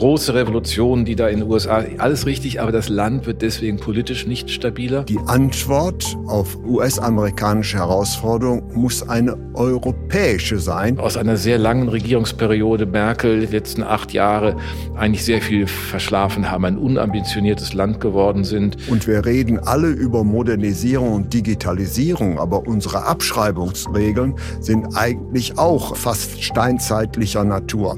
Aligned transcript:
große 0.00 0.32
Revolutionen, 0.32 1.04
die 1.04 1.14
da 1.14 1.28
in 1.28 1.40
den 1.40 1.50
USA, 1.50 1.84
alles 1.98 2.24
richtig, 2.24 2.60
aber 2.62 2.72
das 2.72 2.88
Land 2.88 3.26
wird 3.26 3.42
deswegen 3.42 3.78
politisch 3.78 4.26
nicht 4.26 4.50
stabiler. 4.50 5.04
Die 5.04 5.18
Antwort 5.26 6.16
auf 6.26 6.56
US-amerikanische 6.66 7.76
Herausforderungen 7.76 8.62
muss 8.72 9.06
eine 9.06 9.36
europäische 9.52 10.58
sein. 10.58 10.98
Aus 10.98 11.18
einer 11.18 11.36
sehr 11.36 11.58
langen 11.58 11.90
Regierungsperiode 11.90 12.86
Merkel, 12.86 13.40
die 13.40 13.52
letzten 13.54 13.82
acht 13.82 14.14
Jahre, 14.14 14.56
eigentlich 14.96 15.22
sehr 15.22 15.42
viel 15.42 15.66
verschlafen 15.66 16.50
haben, 16.50 16.64
ein 16.64 16.78
unambitioniertes 16.78 17.74
Land 17.74 18.00
geworden 18.00 18.44
sind. 18.44 18.78
Und 18.88 19.06
wir 19.06 19.26
reden 19.26 19.58
alle 19.58 19.88
über 19.88 20.24
Modernisierung 20.24 21.12
und 21.12 21.34
Digitalisierung, 21.34 22.38
aber 22.38 22.66
unsere 22.66 23.04
Abschreibungsregeln 23.04 24.36
sind 24.60 24.96
eigentlich 24.96 25.58
auch 25.58 25.94
fast 25.94 26.42
steinzeitlicher 26.42 27.44
Natur. 27.44 27.96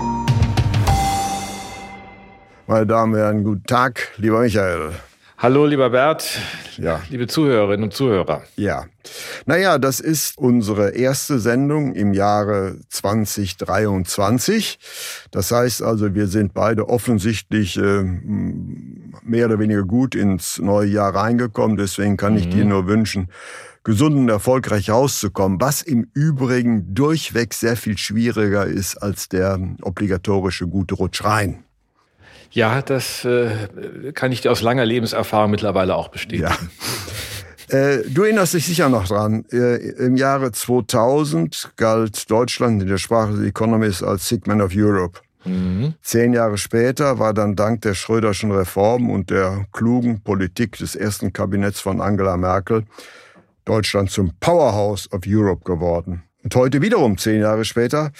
Meine 2.72 2.86
Damen 2.86 3.12
und 3.12 3.18
Herren, 3.18 3.44
guten 3.44 3.64
Tag, 3.64 4.08
lieber 4.16 4.40
Michael. 4.40 4.92
Hallo, 5.36 5.66
lieber 5.66 5.90
Bert. 5.90 6.38
Ja. 6.78 7.02
Liebe 7.10 7.26
Zuhörerinnen 7.26 7.84
und 7.84 7.92
Zuhörer. 7.92 8.44
Ja. 8.56 8.86
Naja, 9.44 9.76
das 9.76 10.00
ist 10.00 10.38
unsere 10.38 10.92
erste 10.92 11.38
Sendung 11.38 11.94
im 11.94 12.14
Jahre 12.14 12.78
2023. 12.88 14.78
Das 15.30 15.50
heißt 15.50 15.82
also, 15.82 16.14
wir 16.14 16.28
sind 16.28 16.54
beide 16.54 16.88
offensichtlich 16.88 17.76
äh, 17.76 18.04
mehr 18.04 19.44
oder 19.44 19.58
weniger 19.58 19.82
gut 19.82 20.14
ins 20.14 20.58
neue 20.58 20.88
Jahr 20.88 21.14
reingekommen. 21.14 21.76
Deswegen 21.76 22.16
kann 22.16 22.38
ich 22.38 22.48
dir 22.48 22.64
mhm. 22.64 22.70
nur 22.70 22.86
wünschen, 22.86 23.28
gesund 23.84 24.16
und 24.16 24.30
erfolgreich 24.30 24.88
rauszukommen, 24.88 25.60
was 25.60 25.82
im 25.82 26.08
Übrigen 26.14 26.94
durchweg 26.94 27.52
sehr 27.52 27.76
viel 27.76 27.98
schwieriger 27.98 28.64
ist 28.64 28.96
als 28.96 29.28
der 29.28 29.60
obligatorische 29.82 30.66
gute 30.66 30.94
Rutsch 30.94 31.22
rein. 31.22 31.64
Ja, 32.52 32.82
das 32.82 33.24
äh, 33.24 34.12
kann 34.14 34.30
ich 34.30 34.42
dir 34.42 34.52
aus 34.52 34.62
langer 34.62 34.84
Lebenserfahrung 34.84 35.50
mittlerweile 35.50 35.94
auch 35.94 36.08
bestätigen. 36.08 36.44
Ja. 36.44 36.56
Äh, 37.72 38.02
du 38.06 38.24
erinnerst 38.24 38.52
dich 38.52 38.66
sicher 38.66 38.90
noch 38.90 39.08
dran. 39.08 39.46
Äh, 39.50 39.76
Im 39.76 40.16
Jahre 40.16 40.52
2000 40.52 41.72
galt 41.76 42.30
Deutschland 42.30 42.82
in 42.82 42.88
der 42.88 42.98
Sprache 42.98 43.32
des 43.32 43.46
Economist 43.46 44.02
als 44.02 44.28
Sick 44.28 44.46
Man 44.46 44.60
of 44.60 44.72
Europe. 44.74 45.20
Mhm. 45.44 45.94
Zehn 46.02 46.34
Jahre 46.34 46.58
später 46.58 47.18
war 47.18 47.32
dann 47.32 47.56
dank 47.56 47.80
der 47.80 47.94
Schröderschen 47.94 48.52
Reform 48.52 49.10
und 49.10 49.30
der 49.30 49.66
klugen 49.72 50.20
Politik 50.20 50.76
des 50.76 50.94
ersten 50.94 51.32
Kabinetts 51.32 51.80
von 51.80 52.00
Angela 52.00 52.36
Merkel 52.36 52.84
Deutschland 53.64 54.10
zum 54.10 54.32
Powerhouse 54.40 55.10
of 55.12 55.22
Europe 55.26 55.64
geworden. 55.64 56.24
Und 56.44 56.54
heute 56.54 56.82
wiederum, 56.82 57.16
zehn 57.16 57.40
Jahre 57.40 57.64
später, 57.64 58.10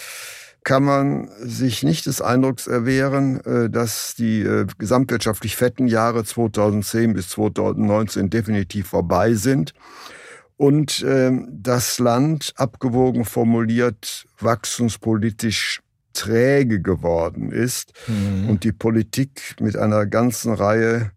kann 0.63 0.83
man 0.83 1.29
sich 1.39 1.83
nicht 1.83 2.05
des 2.05 2.21
Eindrucks 2.21 2.67
erwehren, 2.67 3.39
äh, 3.45 3.69
dass 3.69 4.15
die 4.15 4.41
äh, 4.41 4.65
gesamtwirtschaftlich 4.77 5.55
fetten 5.55 5.87
Jahre 5.87 6.23
2010 6.23 7.13
bis 7.13 7.29
2019 7.29 8.29
definitiv 8.29 8.87
vorbei 8.87 9.33
sind 9.33 9.73
und 10.57 11.03
ähm, 11.07 11.47
das 11.51 11.99
Land, 11.99 12.53
abgewogen 12.55 13.25
formuliert, 13.25 14.25
wachstumspolitisch 14.39 15.81
träge 16.13 16.81
geworden 16.81 17.51
ist 17.51 17.93
mhm. 18.07 18.49
und 18.49 18.63
die 18.63 18.71
Politik 18.71 19.55
mit 19.59 19.75
einer 19.75 20.05
ganzen 20.05 20.53
Reihe 20.53 21.11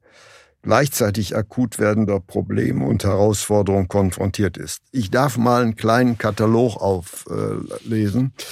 gleichzeitig 0.63 1.37
akut 1.37 1.79
werdender 1.79 2.19
Probleme 2.19 2.85
und 2.85 3.05
Herausforderungen 3.05 3.89
konfrontiert 3.89 4.57
ist. 4.57 4.81
Ich 4.91 5.11
darf 5.11 5.39
mal 5.39 5.63
einen 5.63 5.77
kleinen 5.77 6.19
Katalog 6.19 6.77
auflesen. 6.77 8.33
Äh, 8.37 8.43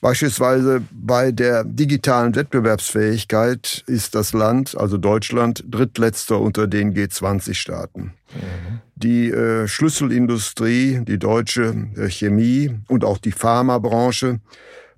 Beispielsweise 0.00 0.82
bei 0.90 1.30
der 1.30 1.62
digitalen 1.64 2.34
Wettbewerbsfähigkeit 2.34 3.84
ist 3.86 4.14
das 4.14 4.32
Land, 4.32 4.76
also 4.76 4.96
Deutschland, 4.96 5.62
drittletzter 5.68 6.40
unter 6.40 6.66
den 6.66 6.94
G20-Staaten. 6.94 8.02
Mhm. 8.34 8.80
Die 8.94 9.30
äh, 9.30 9.68
Schlüsselindustrie, 9.68 11.00
die 11.04 11.18
deutsche 11.18 11.88
äh, 11.96 12.08
Chemie 12.08 12.70
und 12.88 13.04
auch 13.04 13.18
die 13.18 13.32
Pharmabranche 13.32 14.40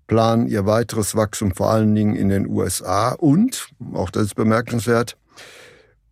planen 0.06 0.46
ihr 0.46 0.66
weiteres 0.66 1.16
Wachstum 1.16 1.52
vor 1.52 1.70
allen 1.70 1.94
Dingen 1.94 2.14
in 2.14 2.28
den 2.28 2.46
USA 2.46 3.12
und, 3.12 3.70
auch 3.94 4.10
das 4.10 4.24
ist 4.24 4.34
bemerkenswert, 4.36 5.16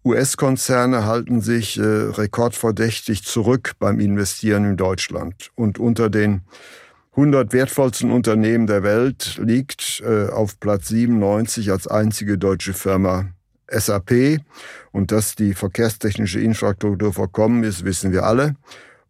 US-Konzerne 0.04 1.04
halten 1.04 1.42
sich 1.42 1.78
äh, 1.78 1.82
rekordverdächtig 1.82 3.22
zurück 3.22 3.72
beim 3.78 4.00
Investieren 4.00 4.64
in 4.64 4.76
Deutschland. 4.78 5.50
Und 5.56 5.78
unter 5.78 6.08
den 6.08 6.40
100 7.12 7.52
wertvollsten 7.52 8.12
Unternehmen 8.12 8.68
der 8.68 8.84
Welt 8.84 9.40
liegt 9.42 10.00
äh, 10.06 10.28
auf 10.28 10.60
Platz 10.60 10.88
97 10.88 11.72
als 11.72 11.88
einzige 11.88 12.38
deutsche 12.38 12.72
Firma 12.72 13.30
SAP. 13.68 14.38
Und 14.92 15.10
dass 15.10 15.34
die 15.34 15.54
verkehrstechnische 15.54 16.40
Infrastruktur 16.40 17.12
verkommen 17.12 17.64
ist, 17.64 17.84
wissen 17.84 18.12
wir 18.12 18.24
alle. 18.24 18.54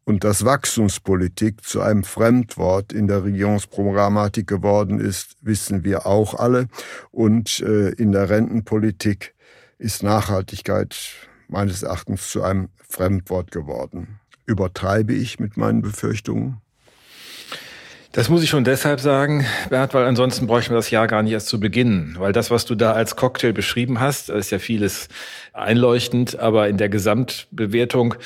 Und 0.04 0.24
dass 0.24 0.46
Wachstumspolitik 0.46 1.62
zu 1.62 1.82
einem 1.82 2.02
Fremdwort 2.02 2.92
in 2.92 3.06
der 3.06 3.22
Regierungsprogrammatik 3.22 4.46
geworden 4.46 4.98
ist, 4.98 5.36
wissen 5.42 5.84
wir 5.84 6.06
auch 6.06 6.34
alle. 6.34 6.68
Und 7.10 7.60
äh, 7.60 7.90
in 7.90 8.12
der 8.12 8.30
Rentenpolitik 8.30 9.34
ist 9.78 10.02
Nachhaltigkeit 10.02 10.96
meines 11.48 11.82
Erachtens 11.82 12.30
zu 12.30 12.42
einem 12.42 12.70
Fremdwort 12.88 13.50
geworden. 13.50 14.20
Übertreibe 14.46 15.12
ich 15.12 15.38
mit 15.38 15.58
meinen 15.58 15.82
Befürchtungen? 15.82 16.62
Das 18.12 18.28
muss 18.28 18.42
ich 18.42 18.50
schon 18.50 18.64
deshalb 18.64 18.98
sagen, 18.98 19.46
Bert, 19.68 19.94
weil 19.94 20.04
ansonsten 20.04 20.48
bräuchten 20.48 20.72
wir 20.72 20.76
das 20.76 20.90
Jahr 20.90 21.06
gar 21.06 21.22
nicht 21.22 21.32
erst 21.32 21.46
zu 21.46 21.60
beginnen. 21.60 22.16
Weil 22.18 22.32
das, 22.32 22.50
was 22.50 22.64
du 22.64 22.74
da 22.74 22.92
als 22.92 23.14
Cocktail 23.14 23.52
beschrieben 23.52 24.00
hast, 24.00 24.30
ist 24.30 24.50
ja 24.50 24.58
vieles 24.58 25.08
einleuchtend, 25.52 26.36
aber 26.36 26.68
in 26.68 26.76
der 26.76 26.88
Gesamtbewertung 26.88 28.16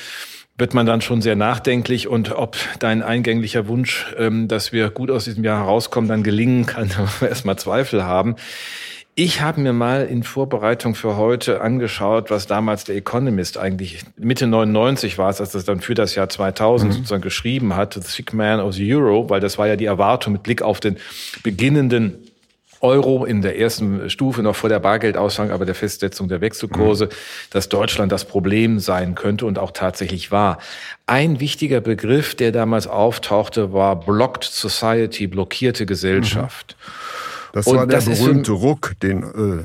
wird 0.57 0.73
man 0.73 0.87
dann 0.87 1.01
schon 1.01 1.21
sehr 1.21 1.35
nachdenklich 1.35 2.07
und 2.07 2.31
ob 2.31 2.57
dein 2.79 3.03
eingänglicher 3.03 3.67
Wunsch, 3.67 4.07
ähm, 4.17 4.47
dass 4.47 4.71
wir 4.71 4.89
gut 4.89 5.11
aus 5.11 5.25
diesem 5.25 5.43
Jahr 5.43 5.59
herauskommen, 5.59 6.09
dann 6.09 6.23
gelingen 6.23 6.65
kann, 6.65 6.89
da 7.19 7.27
erstmal 7.27 7.57
Zweifel 7.57 8.03
haben. 8.03 8.37
Ich 9.17 9.39
habe 9.39 9.61
mir 9.61 9.71
mal 9.71 10.07
in 10.07 10.23
Vorbereitung 10.23 10.93
für 10.93 11.15
heute 11.15 11.61
angeschaut, 11.61 12.29
was 12.29 12.47
damals 12.47 12.83
der 12.83 12.97
Economist 12.97 13.57
eigentlich 13.57 14.01
Mitte 14.17 14.45
99 14.45 15.17
war 15.17 15.29
es, 15.29 15.39
als 15.39 15.51
das 15.51 15.63
dann 15.63 15.79
für 15.79 15.93
das 15.93 16.15
Jahr 16.15 16.27
2000 16.27 16.91
mhm. 16.91 16.95
sozusagen 16.97 17.21
geschrieben 17.21 17.77
hat, 17.77 17.93
The 17.93 18.01
Sick 18.01 18.33
Man 18.33 18.59
of 18.59 18.73
the 18.73 18.93
Euro, 18.93 19.29
weil 19.29 19.39
das 19.39 19.57
war 19.57 19.67
ja 19.67 19.77
die 19.77 19.85
Erwartung 19.85 20.33
mit 20.33 20.43
Blick 20.43 20.61
auf 20.61 20.81
den 20.81 20.97
beginnenden 21.43 22.17
Euro 22.81 23.23
in 23.23 23.41
der 23.41 23.57
ersten 23.57 24.09
Stufe 24.09 24.43
noch 24.43 24.57
vor 24.57 24.67
der 24.67 24.81
Bargeldaushang, 24.81 25.49
aber 25.49 25.65
der 25.65 25.75
Festsetzung 25.75 26.27
der 26.27 26.41
Wechselkurse, 26.41 27.05
mhm. 27.05 27.09
dass 27.51 27.69
Deutschland 27.69 28.11
das 28.11 28.25
Problem 28.25 28.79
sein 28.79 29.15
könnte 29.15 29.45
und 29.45 29.59
auch 29.59 29.71
tatsächlich 29.71 30.33
war. 30.33 30.57
Ein 31.07 31.39
wichtiger 31.39 31.79
Begriff, 31.79 32.35
der 32.35 32.51
damals 32.51 32.85
auftauchte, 32.85 33.71
war 33.71 33.97
Blocked 33.97 34.43
Society, 34.43 35.27
blockierte 35.27 35.85
Gesellschaft. 35.85 36.75
Mhm. 36.77 36.91
Das 37.55 37.67
und 37.67 37.77
war 37.77 37.87
der 37.87 38.01
berühmte 38.01 38.51
Ruck, 38.51 38.99
den 39.01 39.23
äh, 39.23 39.63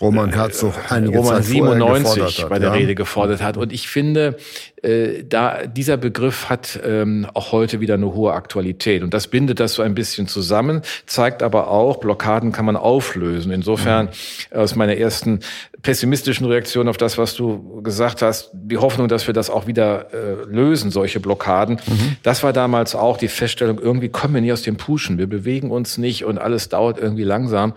Roman 0.00 0.32
Herzog 0.32 0.74
äh, 0.74 0.94
einige 0.94 1.18
Roman 1.18 1.36
Zeit 1.36 1.44
97 1.44 2.46
bei 2.48 2.58
der 2.58 2.70
ja. 2.70 2.74
Rede 2.74 2.96
gefordert 2.96 3.40
hat. 3.40 3.56
Und 3.56 3.72
ich 3.72 3.86
finde, 3.88 4.36
äh, 4.82 5.24
da 5.24 5.66
dieser 5.66 5.96
Begriff 5.96 6.48
hat 6.48 6.80
ähm, 6.84 7.26
auch 7.34 7.52
heute 7.52 7.80
wieder 7.80 7.94
eine 7.94 8.14
hohe 8.14 8.32
Aktualität 8.32 9.02
und 9.02 9.12
das 9.12 9.28
bindet 9.28 9.60
das 9.60 9.74
so 9.74 9.82
ein 9.82 9.94
bisschen 9.94 10.26
zusammen, 10.26 10.82
zeigt 11.06 11.42
aber 11.42 11.68
auch, 11.68 11.98
Blockaden 11.98 12.52
kann 12.52 12.64
man 12.64 12.76
auflösen. 12.76 13.52
Insofern 13.52 14.06
mhm. 14.06 14.56
aus 14.58 14.74
meiner 14.76 14.96
ersten 14.96 15.40
pessimistischen 15.82 16.46
Reaktion 16.46 16.88
auf 16.88 16.96
das, 16.96 17.16
was 17.18 17.34
du 17.34 17.82
gesagt 17.82 18.22
hast, 18.22 18.50
die 18.52 18.76
Hoffnung, 18.76 19.08
dass 19.08 19.26
wir 19.26 19.34
das 19.34 19.48
auch 19.48 19.66
wieder 19.66 20.12
äh, 20.12 20.44
lösen, 20.46 20.90
solche 20.90 21.20
Blockaden. 21.20 21.76
Mhm. 21.86 22.16
Das 22.22 22.42
war 22.42 22.52
damals 22.52 22.94
auch 22.94 23.16
die 23.16 23.28
Feststellung, 23.28 23.78
irgendwie 23.78 24.08
kommen 24.08 24.34
wir 24.34 24.40
nie 24.40 24.52
aus 24.52 24.62
dem 24.62 24.76
Puschen, 24.76 25.18
wir 25.18 25.26
bewegen 25.26 25.70
uns 25.70 25.98
nicht 25.98 26.24
und 26.24 26.38
alles 26.38 26.68
dauert 26.68 26.98
irgendwie 26.98 27.24
langsam. 27.24 27.74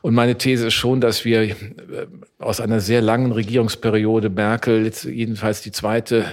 Und 0.00 0.14
meine 0.14 0.36
These 0.36 0.68
ist 0.68 0.74
schon, 0.74 1.00
dass 1.00 1.24
wir 1.24 1.42
äh, 1.42 1.54
aus 2.42 2.60
einer 2.60 2.80
sehr 2.80 3.00
langen 3.00 3.32
Regierungsperiode 3.32 4.30
Merkel, 4.30 4.90
jedenfalls 5.04 5.62
die 5.62 5.72
zweite 5.72 6.24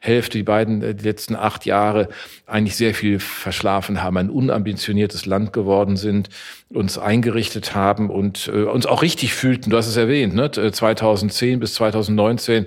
Hälfte, 0.00 0.38
die 0.38 0.44
beiden, 0.44 0.82
äh, 0.82 0.94
die 0.94 1.04
letzten 1.04 1.36
acht 1.36 1.66
Jahre, 1.66 2.08
eigentlich 2.46 2.76
sehr 2.76 2.94
viel 2.94 3.20
verschlafen 3.20 4.02
haben, 4.02 4.18
ein 4.18 4.30
unambitioniertes 4.30 5.26
Land 5.26 5.52
geworden 5.52 5.96
sind, 5.96 6.28
uns 6.68 6.98
eingerichtet 6.98 7.74
haben 7.74 8.10
und 8.10 8.50
äh, 8.52 8.64
uns 8.64 8.86
auch 8.86 9.02
richtig 9.02 9.32
fühlten. 9.32 9.70
Du 9.70 9.76
hast 9.76 9.86
es 9.86 9.96
erwähnt, 9.96 10.34
ne? 10.34 10.50
2010 10.50 11.60
bis 11.60 11.74
2019 11.74 12.66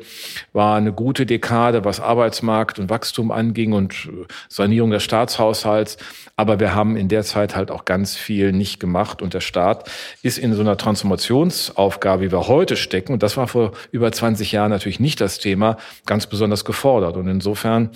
war 0.53 0.77
eine 0.77 0.93
gute 0.93 1.25
Dekade, 1.25 1.85
was 1.85 1.99
Arbeitsmarkt 1.99 2.79
und 2.79 2.89
Wachstum 2.89 3.31
anging 3.31 3.73
und 3.73 3.93
äh, 3.93 4.25
Sanierung 4.49 4.91
des 4.91 5.03
Staatshaushalts. 5.03 5.97
Aber 6.35 6.59
wir 6.59 6.73
haben 6.73 6.95
in 6.95 7.07
der 7.07 7.23
Zeit 7.23 7.55
halt 7.55 7.71
auch 7.71 7.85
ganz 7.85 8.15
viel 8.15 8.51
nicht 8.51 8.79
gemacht 8.79 9.21
und 9.21 9.33
der 9.33 9.41
Staat 9.41 9.89
ist 10.21 10.37
in 10.37 10.53
so 10.53 10.61
einer 10.61 10.77
Transformationsaufgabe, 10.77 12.23
wie 12.23 12.31
wir 12.31 12.47
heute 12.47 12.75
stecken, 12.87 13.13
und 13.13 13.23
das 13.23 13.37
war 13.37 13.47
vor 13.47 13.73
über 13.91 14.11
20 14.11 14.51
Jahren 14.51 14.71
natürlich 14.71 14.99
nicht 14.99 15.21
das 15.21 15.37
Thema, 15.37 15.77
ganz 16.05 16.27
besonders 16.27 16.65
gefordert. 16.65 17.17
Und 17.17 17.27
insofern, 17.27 17.91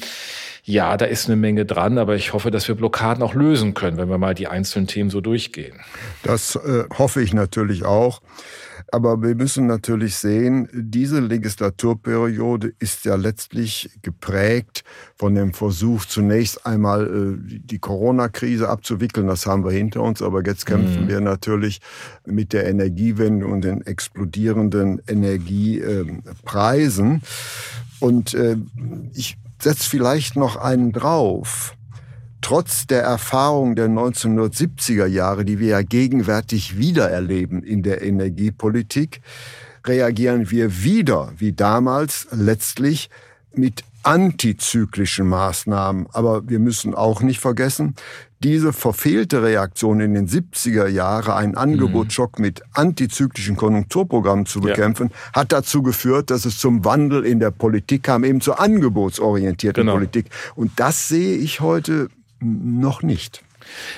ja, 0.63 0.95
da 0.97 1.05
ist 1.05 1.27
eine 1.27 1.35
Menge 1.35 1.65
dran, 1.65 1.97
aber 1.97 2.15
ich 2.15 2.33
hoffe, 2.33 2.51
dass 2.51 2.67
wir 2.67 2.75
Blockaden 2.75 3.23
auch 3.23 3.33
lösen 3.33 3.73
können, 3.73 3.97
wenn 3.97 4.09
wir 4.09 4.17
mal 4.17 4.35
die 4.35 4.47
einzelnen 4.47 4.87
Themen 4.87 5.09
so 5.09 5.21
durchgehen. 5.21 5.79
Das 6.23 6.55
äh, 6.55 6.83
hoffe 6.97 7.21
ich 7.21 7.33
natürlich 7.33 7.83
auch. 7.85 8.21
Aber 8.91 9.21
wir 9.21 9.35
müssen 9.35 9.67
natürlich 9.67 10.15
sehen, 10.15 10.67
diese 10.73 11.19
Legislaturperiode 11.19 12.73
ist 12.79 13.05
ja 13.05 13.13
letztlich 13.15 13.91
geprägt 14.01 14.83
von 15.15 15.35
dem 15.35 15.53
Versuch, 15.53 16.05
zunächst 16.05 16.65
einmal 16.65 17.05
äh, 17.05 17.37
die 17.39 17.77
Corona-Krise 17.79 18.69
abzuwickeln. 18.69 19.27
Das 19.27 19.45
haben 19.45 19.63
wir 19.63 19.71
hinter 19.71 20.01
uns. 20.01 20.21
Aber 20.21 20.45
jetzt 20.45 20.65
kämpfen 20.65 21.03
mhm. 21.03 21.09
wir 21.09 21.21
natürlich 21.21 21.79
mit 22.25 22.51
der 22.53 22.67
Energiewende 22.67 23.47
und 23.47 23.63
den 23.63 23.85
explodierenden 23.85 25.01
Energiepreisen. 25.07 27.21
Und 27.99 28.33
äh, 28.33 28.57
ich 29.13 29.37
setze 29.59 29.89
vielleicht 29.89 30.35
noch 30.35 30.55
einen 30.55 30.91
drauf 30.91 31.75
trotz 32.41 32.87
der 32.87 33.03
Erfahrung 33.03 33.75
der 33.75 33.87
1970er 33.87 35.05
Jahre, 35.05 35.45
die 35.45 35.59
wir 35.59 35.69
ja 35.69 35.81
gegenwärtig 35.81 36.77
wiedererleben 36.77 37.63
in 37.63 37.83
der 37.83 38.01
Energiepolitik, 38.01 39.21
reagieren 39.85 40.51
wir 40.51 40.83
wieder, 40.83 41.33
wie 41.37 41.53
damals, 41.53 42.27
letztlich 42.31 43.09
mit 43.53 43.83
antizyklischen 44.03 45.27
Maßnahmen. 45.27 46.07
Aber 46.11 46.47
wir 46.49 46.59
müssen 46.59 46.95
auch 46.95 47.21
nicht 47.21 47.39
vergessen, 47.39 47.95
diese 48.43 48.73
verfehlte 48.73 49.43
Reaktion 49.43 49.99
in 49.99 50.15
den 50.15 50.27
70er 50.27 50.87
Jahren, 50.87 51.31
einen 51.31 51.55
Angebotsschock 51.55 52.39
mit 52.39 52.63
antizyklischen 52.73 53.55
Konjunkturprogrammen 53.55 54.47
zu 54.47 54.61
bekämpfen, 54.61 55.11
ja. 55.11 55.41
hat 55.41 55.51
dazu 55.51 55.83
geführt, 55.83 56.31
dass 56.31 56.45
es 56.45 56.57
zum 56.57 56.83
Wandel 56.83 57.23
in 57.23 57.39
der 57.39 57.51
Politik 57.51 58.03
kam, 58.03 58.23
eben 58.23 58.41
zur 58.41 58.59
angebotsorientierten 58.59 59.83
genau. 59.83 59.93
Politik. 59.93 60.25
Und 60.55 60.71
das 60.79 61.07
sehe 61.07 61.37
ich 61.37 61.61
heute 61.61 62.09
noch 62.41 63.03
nicht. 63.03 63.43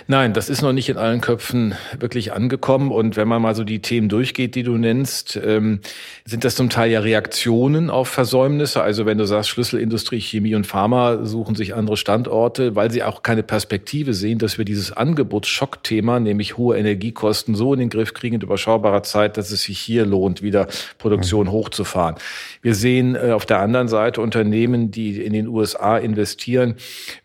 Nein, 0.07 0.33
das 0.33 0.49
ist 0.49 0.61
noch 0.61 0.73
nicht 0.73 0.89
in 0.89 0.97
allen 0.97 1.21
Köpfen 1.21 1.75
wirklich 1.99 2.33
angekommen. 2.33 2.91
Und 2.91 3.15
wenn 3.15 3.27
man 3.27 3.41
mal 3.41 3.55
so 3.55 3.63
die 3.63 3.81
Themen 3.81 4.09
durchgeht, 4.09 4.55
die 4.55 4.63
du 4.63 4.77
nennst, 4.77 5.39
ähm, 5.43 5.79
sind 6.25 6.43
das 6.43 6.55
zum 6.55 6.69
Teil 6.69 6.91
ja 6.91 6.99
Reaktionen 6.99 7.89
auf 7.89 8.07
Versäumnisse. 8.07 8.81
Also 8.81 9.05
wenn 9.05 9.17
du 9.17 9.25
sagst, 9.25 9.49
Schlüsselindustrie, 9.49 10.21
Chemie 10.21 10.55
und 10.55 10.67
Pharma 10.67 11.25
suchen 11.25 11.55
sich 11.55 11.75
andere 11.75 11.97
Standorte, 11.97 12.75
weil 12.75 12.91
sie 12.91 13.03
auch 13.03 13.23
keine 13.23 13.43
Perspektive 13.43 14.13
sehen, 14.13 14.39
dass 14.39 14.57
wir 14.57 14.65
dieses 14.65 14.91
Angebotsschockthema, 14.91 16.19
nämlich 16.19 16.57
hohe 16.57 16.77
Energiekosten, 16.77 17.55
so 17.55 17.73
in 17.73 17.79
den 17.79 17.89
Griff 17.89 18.13
kriegen 18.13 18.35
in 18.35 18.41
überschaubarer 18.41 19.03
Zeit, 19.03 19.37
dass 19.37 19.51
es 19.51 19.63
sich 19.63 19.79
hier 19.79 20.05
lohnt, 20.05 20.41
wieder 20.41 20.67
Produktion 20.97 21.47
mhm. 21.47 21.51
hochzufahren. 21.51 22.15
Wir 22.61 22.75
sehen 22.75 23.15
äh, 23.15 23.31
auf 23.31 23.45
der 23.45 23.59
anderen 23.59 23.87
Seite 23.87 24.21
Unternehmen, 24.21 24.91
die 24.91 25.21
in 25.21 25.33
den 25.33 25.47
USA 25.47 25.97
investieren, 25.97 26.75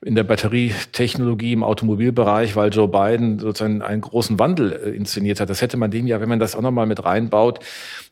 in 0.01 0.15
der 0.15 0.25
Batterietechnologie, 0.25 1.53
im 1.53 1.63
Automobilbereich, 1.63 2.38
Bereich, 2.39 2.57
weil 2.57 2.73
Joe 2.73 2.89
Biden 2.89 3.39
sozusagen 3.41 3.83
einen 3.83 4.01
großen 4.01 4.39
Wandel 4.39 4.73
äh, 4.73 4.91
inszeniert 4.91 5.41
hat. 5.41 5.51
Das 5.51 5.61
hätte 5.61 5.77
man 5.77 5.91
dem 5.91 6.07
ja, 6.07 6.21
wenn 6.21 6.29
man 6.29 6.39
das 6.39 6.55
auch 6.55 6.61
nochmal 6.61 6.87
mit 6.87 7.05
reinbaut, 7.05 7.61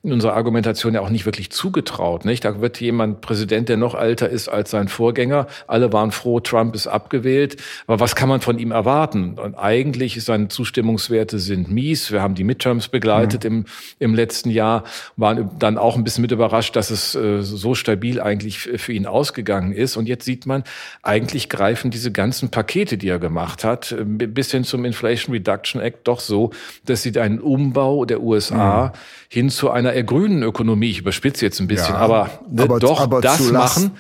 in 0.02 0.12
unserer 0.12 0.34
Argumentation 0.34 0.94
ja 0.94 1.00
auch 1.00 1.11
nicht 1.11 1.26
wirklich 1.26 1.50
zugetraut. 1.50 2.25
Nicht? 2.25 2.44
Da 2.44 2.61
wird 2.61 2.81
jemand 2.81 3.20
Präsident, 3.20 3.69
der 3.69 3.76
noch 3.76 3.94
älter 3.94 4.28
ist 4.28 4.49
als 4.49 4.70
sein 4.70 4.88
Vorgänger. 4.88 5.46
Alle 5.67 5.93
waren 5.93 6.12
froh, 6.12 6.40
Trump 6.40 6.75
ist 6.75 6.87
abgewählt. 6.87 7.56
Aber 7.87 8.00
was 8.00 8.14
kann 8.14 8.28
man 8.28 8.40
von 8.40 8.58
ihm 8.58 8.70
erwarten? 8.70 9.38
Und 9.38 9.55
eigentlich 9.55 10.17
ist 10.17 10.26
seine 10.26 10.49
Zustimmungswerte 10.49 11.38
sind 11.38 11.70
mies. 11.70 12.12
Wir 12.12 12.22
haben 12.22 12.34
die 12.34 12.44
Midterms 12.44 12.88
begleitet 12.88 13.44
mhm. 13.44 13.50
im, 13.50 13.64
im 13.99 14.14
letzten 14.14 14.50
Jahr, 14.50 14.84
waren 15.17 15.50
dann 15.58 15.79
auch 15.79 15.96
ein 15.96 16.05
bisschen 16.05 16.22
mit 16.22 16.32
überrascht, 16.32 16.76
dass 16.76 16.90
es 16.90 17.14
äh, 17.14 17.43
so 17.43 17.75
stabil 17.75 18.20
eigentlich 18.20 18.58
für 18.58 18.93
ihn 18.93 19.06
ausgegangen 19.06 19.72
ist. 19.72 19.96
Und 19.96 20.06
jetzt 20.08 20.25
sieht 20.25 20.46
man, 20.46 20.64
eigentlich 21.02 21.49
greifen 21.49 21.90
diese 21.90 22.12
ganzen 22.12 22.50
Pakete, 22.50 22.99
die 22.99 23.08
er 23.08 23.19
gemacht 23.19 23.64
hat, 23.64 23.93
äh, 23.93 24.05
bis 24.06 24.50
hin 24.50 24.64
zum 24.64 24.85
Inflation 24.85 25.35
Reduction 25.35 25.81
Act 25.81 26.06
doch 26.08 26.20
so, 26.20 26.50
dass 26.85 27.03
sie 27.03 27.19
einen 27.19 27.41
Umbau 27.41 28.05
der 28.05 28.23
USA 28.23 28.87
mhm. 28.87 28.99
hin 29.29 29.50
zu 29.50 29.70
einer 29.70 29.93
eher 29.93 30.05
grünen 30.05 30.43
Ökonomie, 30.43 30.91
ich 30.91 31.00
überspitze 31.00 31.44
jetzt 31.44 31.61
ein 31.61 31.67
bisschen, 31.67 31.94
ja, 31.94 32.00
aber, 32.00 32.31
aber, 32.56 32.79
doch 32.79 33.00
aber 33.00 33.20
das 33.20 33.50
machen 33.53 33.93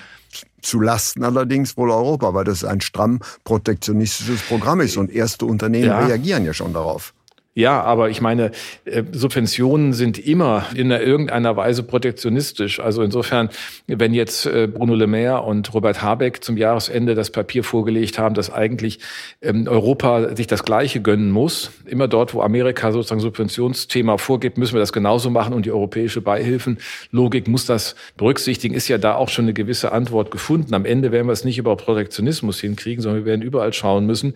zu 0.62 0.80
Lasten 0.80 1.22
allerdings 1.22 1.76
wohl 1.76 1.90
Europa, 1.90 2.34
weil 2.34 2.44
das 2.44 2.64
ein 2.64 2.80
stramm 2.80 3.20
protektionistisches 3.44 4.42
Programm 4.42 4.80
ist 4.80 4.96
und 4.96 5.10
erste 5.10 5.46
Unternehmen 5.46 5.86
ja. 5.86 6.06
reagieren 6.06 6.44
ja 6.44 6.52
schon 6.52 6.72
darauf. 6.72 7.14
Ja, 7.56 7.82
aber 7.82 8.10
ich 8.10 8.20
meine, 8.20 8.50
äh, 8.84 9.02
Subventionen 9.12 9.94
sind 9.94 10.18
immer 10.18 10.66
in 10.74 10.90
irgendeiner 10.90 11.56
Weise 11.56 11.82
protektionistisch. 11.84 12.80
Also 12.80 13.02
insofern, 13.02 13.48
wenn 13.86 14.12
jetzt 14.12 14.44
äh, 14.44 14.68
Bruno 14.70 14.94
Le 14.94 15.06
Maire 15.06 15.42
und 15.42 15.72
Robert 15.72 16.02
Habeck 16.02 16.44
zum 16.44 16.58
Jahresende 16.58 17.14
das 17.14 17.30
Papier 17.30 17.64
vorgelegt 17.64 18.18
haben, 18.18 18.34
dass 18.34 18.52
eigentlich 18.52 18.98
ähm, 19.40 19.66
Europa 19.66 20.36
sich 20.36 20.46
das 20.46 20.64
Gleiche 20.64 21.00
gönnen 21.00 21.30
muss, 21.30 21.70
immer 21.86 22.08
dort, 22.08 22.34
wo 22.34 22.42
Amerika 22.42 22.92
sozusagen 22.92 23.22
Subventionsthema 23.22 24.18
vorgibt, 24.18 24.58
müssen 24.58 24.74
wir 24.74 24.80
das 24.80 24.92
genauso 24.92 25.30
machen 25.30 25.54
und 25.54 25.64
die 25.64 25.72
europäische 25.72 26.20
Beihilfenlogik 26.20 27.48
muss 27.48 27.64
das 27.64 27.96
berücksichtigen, 28.18 28.74
ist 28.74 28.88
ja 28.88 28.98
da 28.98 29.14
auch 29.14 29.30
schon 29.30 29.46
eine 29.46 29.54
gewisse 29.54 29.92
Antwort 29.92 30.30
gefunden. 30.30 30.74
Am 30.74 30.84
Ende 30.84 31.10
werden 31.10 31.26
wir 31.26 31.32
es 31.32 31.44
nicht 31.44 31.56
über 31.56 31.74
Protektionismus 31.74 32.60
hinkriegen, 32.60 33.00
sondern 33.00 33.24
wir 33.24 33.30
werden 33.30 33.40
überall 33.40 33.72
schauen 33.72 34.04
müssen, 34.04 34.34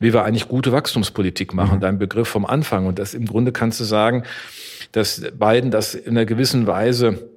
wie 0.00 0.12
wir 0.12 0.24
eigentlich 0.24 0.48
gute 0.48 0.72
Wachstumspolitik 0.72 1.54
machen. 1.54 1.76
Mhm. 1.76 1.82
Dein 1.82 1.98
Begriff 2.00 2.26
vom 2.26 2.47
Anfang. 2.48 2.86
Und 2.86 2.98
das 2.98 3.14
im 3.14 3.26
Grunde 3.26 3.52
kannst 3.52 3.80
du 3.80 3.84
sagen, 3.84 4.24
dass 4.92 5.22
Biden 5.38 5.70
das 5.70 5.94
in 5.94 6.16
einer 6.16 6.26
gewissen 6.26 6.66
Weise 6.66 7.28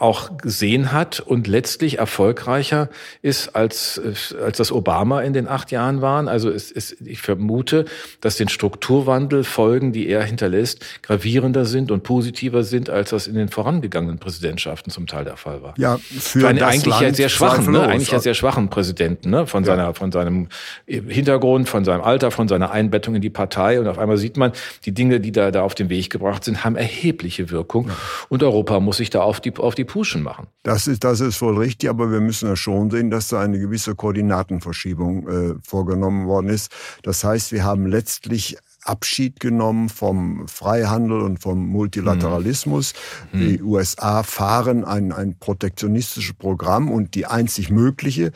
auch 0.00 0.36
gesehen 0.38 0.92
hat 0.92 1.20
und 1.20 1.46
letztlich 1.46 1.98
erfolgreicher 1.98 2.88
ist, 3.22 3.56
als, 3.56 4.00
als 4.42 4.58
das 4.58 4.72
Obama 4.72 5.22
in 5.22 5.32
den 5.32 5.48
acht 5.48 5.70
Jahren 5.70 6.02
waren. 6.02 6.28
Also 6.28 6.50
es, 6.50 6.70
es, 6.70 6.96
ich 7.04 7.20
vermute, 7.20 7.86
dass 8.20 8.36
den 8.36 8.48
Strukturwandelfolgen, 8.48 9.92
die 9.92 10.08
er 10.08 10.22
hinterlässt, 10.22 10.84
gravierender 11.02 11.64
sind 11.64 11.90
und 11.90 12.02
positiver 12.02 12.62
sind, 12.62 12.90
als 12.90 13.10
das 13.10 13.26
in 13.26 13.34
den 13.34 13.48
vorangegangenen 13.48 14.18
Präsidentschaften 14.18 14.92
zum 14.92 15.06
Teil 15.06 15.24
der 15.24 15.36
Fall 15.36 15.62
war. 15.62 15.74
Ja, 15.78 15.98
für 15.98 16.52
das 16.52 16.62
eigentlich 16.62 16.86
Land 16.86 17.02
ja 17.02 17.14
sehr 17.14 17.28
schwachen, 17.28 17.72
ne? 17.72 17.82
eigentlich 17.82 18.10
ja 18.10 18.20
sehr 18.20 18.34
schwachen 18.34 18.68
Präsidenten, 18.68 19.30
ne? 19.30 19.46
von 19.46 19.64
ja. 19.64 19.68
seiner, 19.68 19.94
von 19.94 20.12
seinem 20.12 20.48
Hintergrund, 20.86 21.68
von 21.68 21.84
seinem 21.84 22.02
Alter, 22.02 22.30
von 22.30 22.48
seiner 22.48 22.70
Einbettung 22.70 23.14
in 23.14 23.22
die 23.22 23.30
Partei. 23.30 23.80
Und 23.80 23.88
auf 23.88 23.98
einmal 23.98 24.18
sieht 24.18 24.36
man, 24.36 24.52
die 24.84 24.92
Dinge, 24.92 25.20
die 25.20 25.32
da, 25.32 25.50
da 25.50 25.62
auf 25.62 25.74
den 25.74 25.88
Weg 25.88 26.10
gebracht 26.10 26.44
sind, 26.44 26.64
haben 26.64 26.76
erhebliche 26.76 27.50
Wirkung. 27.50 27.88
Ja. 27.88 27.96
Und 28.28 28.42
Europa 28.42 28.78
muss 28.80 28.98
sich 28.98 29.10
da 29.10 29.22
auf 29.22 29.40
die, 29.40 29.56
auf 29.56 29.74
die 29.74 29.85
Puschen 29.86 30.22
machen. 30.22 30.48
Das 30.62 30.86
ist, 30.86 31.04
das 31.04 31.20
ist 31.20 31.40
wohl 31.40 31.58
richtig, 31.58 31.88
aber 31.88 32.10
wir 32.10 32.20
müssen 32.20 32.48
ja 32.48 32.56
schon 32.56 32.90
sehen, 32.90 33.10
dass 33.10 33.28
da 33.28 33.40
eine 33.40 33.58
gewisse 33.58 33.94
Koordinatenverschiebung 33.94 35.28
äh, 35.28 35.54
vorgenommen 35.62 36.26
worden 36.26 36.48
ist. 36.48 36.70
Das 37.02 37.24
heißt, 37.24 37.52
wir 37.52 37.64
haben 37.64 37.86
letztlich 37.86 38.58
Abschied 38.82 39.40
genommen 39.40 39.88
vom 39.88 40.46
Freihandel 40.48 41.20
und 41.20 41.42
vom 41.42 41.66
Multilateralismus. 41.66 42.94
Mhm. 43.32 43.38
Die 43.40 43.62
USA 43.62 44.22
fahren 44.22 44.84
ein, 44.84 45.12
ein 45.12 45.38
protektionistisches 45.38 46.34
Programm 46.34 46.90
und 46.90 47.14
die 47.14 47.26
einzig 47.26 47.70
mögliche 47.70 48.32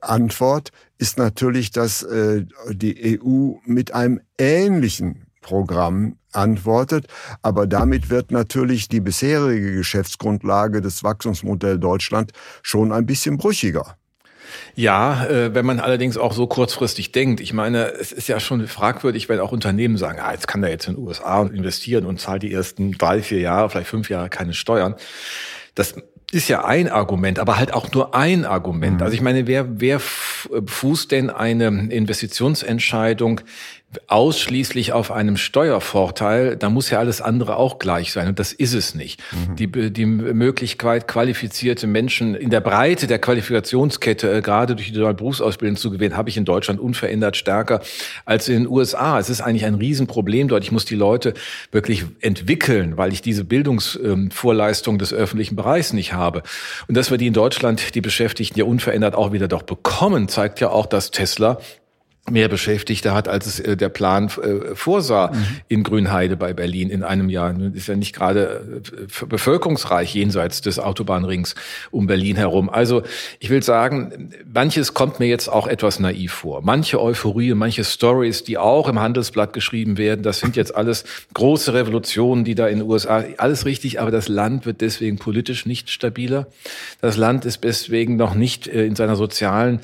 Antwort 0.00 0.72
ist 0.98 1.18
natürlich, 1.18 1.70
dass 1.70 2.02
äh, 2.02 2.46
die 2.70 3.20
EU 3.20 3.56
mit 3.64 3.92
einem 3.92 4.20
ähnlichen 4.38 5.26
Programm 5.40 6.16
antwortet. 6.32 7.06
Aber 7.42 7.66
damit 7.66 8.10
wird 8.10 8.30
natürlich 8.30 8.88
die 8.88 9.00
bisherige 9.00 9.74
Geschäftsgrundlage 9.74 10.80
des 10.80 11.02
Wachstumsmodells 11.02 11.80
Deutschland 11.80 12.32
schon 12.62 12.92
ein 12.92 13.06
bisschen 13.06 13.36
brüchiger. 13.38 13.96
Ja, 14.74 15.26
äh, 15.26 15.54
wenn 15.54 15.66
man 15.66 15.80
allerdings 15.80 16.16
auch 16.16 16.32
so 16.32 16.46
kurzfristig 16.46 17.12
denkt. 17.12 17.40
Ich 17.40 17.52
meine, 17.52 17.92
es 17.92 18.12
ist 18.12 18.28
ja 18.28 18.40
schon 18.40 18.66
fragwürdig, 18.66 19.28
wenn 19.28 19.40
auch 19.40 19.52
Unternehmen 19.52 19.96
sagen, 19.96 20.18
ah, 20.20 20.32
jetzt 20.32 20.48
kann 20.48 20.62
er 20.62 20.70
jetzt 20.70 20.88
in 20.88 20.94
den 20.94 21.04
USA 21.04 21.42
investieren 21.42 22.06
und 22.06 22.20
zahlt 22.20 22.42
die 22.42 22.52
ersten 22.52 22.92
drei, 22.92 23.22
vier 23.22 23.40
Jahre, 23.40 23.70
vielleicht 23.70 23.88
fünf 23.88 24.10
Jahre 24.10 24.28
keine 24.28 24.54
Steuern. 24.54 24.94
Das 25.74 25.94
ist 26.32 26.48
ja 26.48 26.64
ein 26.64 26.88
Argument, 26.88 27.38
aber 27.38 27.58
halt 27.58 27.74
auch 27.74 27.90
nur 27.92 28.14
ein 28.14 28.44
Argument. 28.44 28.98
Mhm. 28.98 29.02
Also 29.02 29.14
ich 29.14 29.20
meine, 29.20 29.46
wer, 29.46 29.80
wer 29.80 30.00
fußt 30.00 31.10
denn 31.10 31.30
eine 31.30 31.66
Investitionsentscheidung 31.66 33.40
ausschließlich 34.06 34.92
auf 34.92 35.10
einem 35.10 35.36
Steuervorteil, 35.36 36.56
da 36.56 36.70
muss 36.70 36.90
ja 36.90 37.00
alles 37.00 37.20
andere 37.20 37.56
auch 37.56 37.80
gleich 37.80 38.12
sein. 38.12 38.28
Und 38.28 38.38
das 38.38 38.52
ist 38.52 38.72
es 38.72 38.94
nicht. 38.94 39.20
Mhm. 39.32 39.56
Die, 39.56 39.92
die 39.92 40.06
Möglichkeit, 40.06 41.08
qualifizierte 41.08 41.88
Menschen 41.88 42.36
in 42.36 42.50
der 42.50 42.60
Breite 42.60 43.08
der 43.08 43.18
Qualifikationskette, 43.18 44.32
äh, 44.32 44.42
gerade 44.42 44.76
durch 44.76 44.92
die 44.92 44.98
Berufsausbildung 44.98 45.76
zu 45.76 45.90
gewinnen, 45.90 46.16
habe 46.16 46.28
ich 46.28 46.36
in 46.36 46.44
Deutschland 46.44 46.78
unverändert 46.78 47.36
stärker 47.36 47.80
als 48.24 48.48
in 48.48 48.62
den 48.62 48.68
USA. 48.68 49.18
Es 49.18 49.28
ist 49.28 49.40
eigentlich 49.40 49.64
ein 49.64 49.74
Riesenproblem 49.74 50.46
dort. 50.46 50.62
Ich 50.62 50.70
muss 50.70 50.84
die 50.84 50.94
Leute 50.94 51.34
wirklich 51.72 52.04
entwickeln, 52.20 52.96
weil 52.96 53.12
ich 53.12 53.22
diese 53.22 53.44
Bildungsvorleistung 53.44 54.98
des 54.98 55.12
öffentlichen 55.12 55.56
Bereichs 55.56 55.92
nicht 55.92 56.12
habe. 56.12 56.19
Und 56.88 56.96
dass 56.96 57.10
wir 57.10 57.18
die 57.18 57.26
in 57.26 57.32
Deutschland, 57.32 57.94
die 57.94 58.00
Beschäftigten 58.00 58.58
ja 58.58 58.64
unverändert 58.64 59.14
auch 59.14 59.32
wieder 59.32 59.48
doch 59.48 59.62
bekommen, 59.62 60.28
zeigt 60.28 60.60
ja 60.60 60.70
auch, 60.70 60.86
dass 60.86 61.10
Tesla 61.10 61.58
mehr 62.28 62.48
Beschäftigte 62.48 63.14
hat, 63.14 63.28
als 63.28 63.46
es 63.46 63.60
äh, 63.60 63.76
der 63.76 63.88
Plan 63.88 64.26
äh, 64.26 64.74
vorsah 64.74 65.32
mhm. 65.32 65.46
in 65.68 65.82
Grünheide 65.82 66.36
bei 66.36 66.52
Berlin 66.52 66.90
in 66.90 67.02
einem 67.02 67.28
Jahr. 67.28 67.52
Das 67.52 67.74
ist 67.74 67.88
ja 67.88 67.96
nicht 67.96 68.14
gerade 68.14 68.82
äh, 68.84 69.26
bevölkerungsreich 69.26 70.14
jenseits 70.14 70.60
des 70.60 70.78
Autobahnrings 70.78 71.54
um 71.90 72.06
Berlin 72.06 72.36
herum. 72.36 72.68
Also 72.68 73.02
ich 73.38 73.50
will 73.50 73.62
sagen, 73.62 74.32
manches 74.52 74.94
kommt 74.94 75.18
mir 75.18 75.26
jetzt 75.26 75.48
auch 75.48 75.66
etwas 75.66 75.98
naiv 75.98 76.32
vor. 76.32 76.62
Manche 76.62 77.00
Euphorie, 77.00 77.54
manche 77.54 77.84
Stories, 77.84 78.44
die 78.44 78.58
auch 78.58 78.88
im 78.88 79.00
Handelsblatt 79.00 79.52
geschrieben 79.52 79.98
werden, 79.98 80.22
das 80.22 80.40
sind 80.40 80.56
jetzt 80.56 80.74
alles 80.74 81.04
große 81.34 81.74
Revolutionen, 81.74 82.44
die 82.44 82.54
da 82.54 82.68
in 82.68 82.80
den 82.80 82.88
USA, 82.88 83.24
alles 83.38 83.64
richtig, 83.64 84.00
aber 84.00 84.10
das 84.10 84.28
Land 84.28 84.66
wird 84.66 84.82
deswegen 84.82 85.18
politisch 85.18 85.66
nicht 85.66 85.90
stabiler. 85.90 86.46
Das 87.00 87.16
Land 87.16 87.44
ist 87.44 87.64
deswegen 87.64 88.16
noch 88.16 88.34
nicht 88.34 88.66
in 88.66 88.94
seiner 88.94 89.16
sozialen 89.16 89.80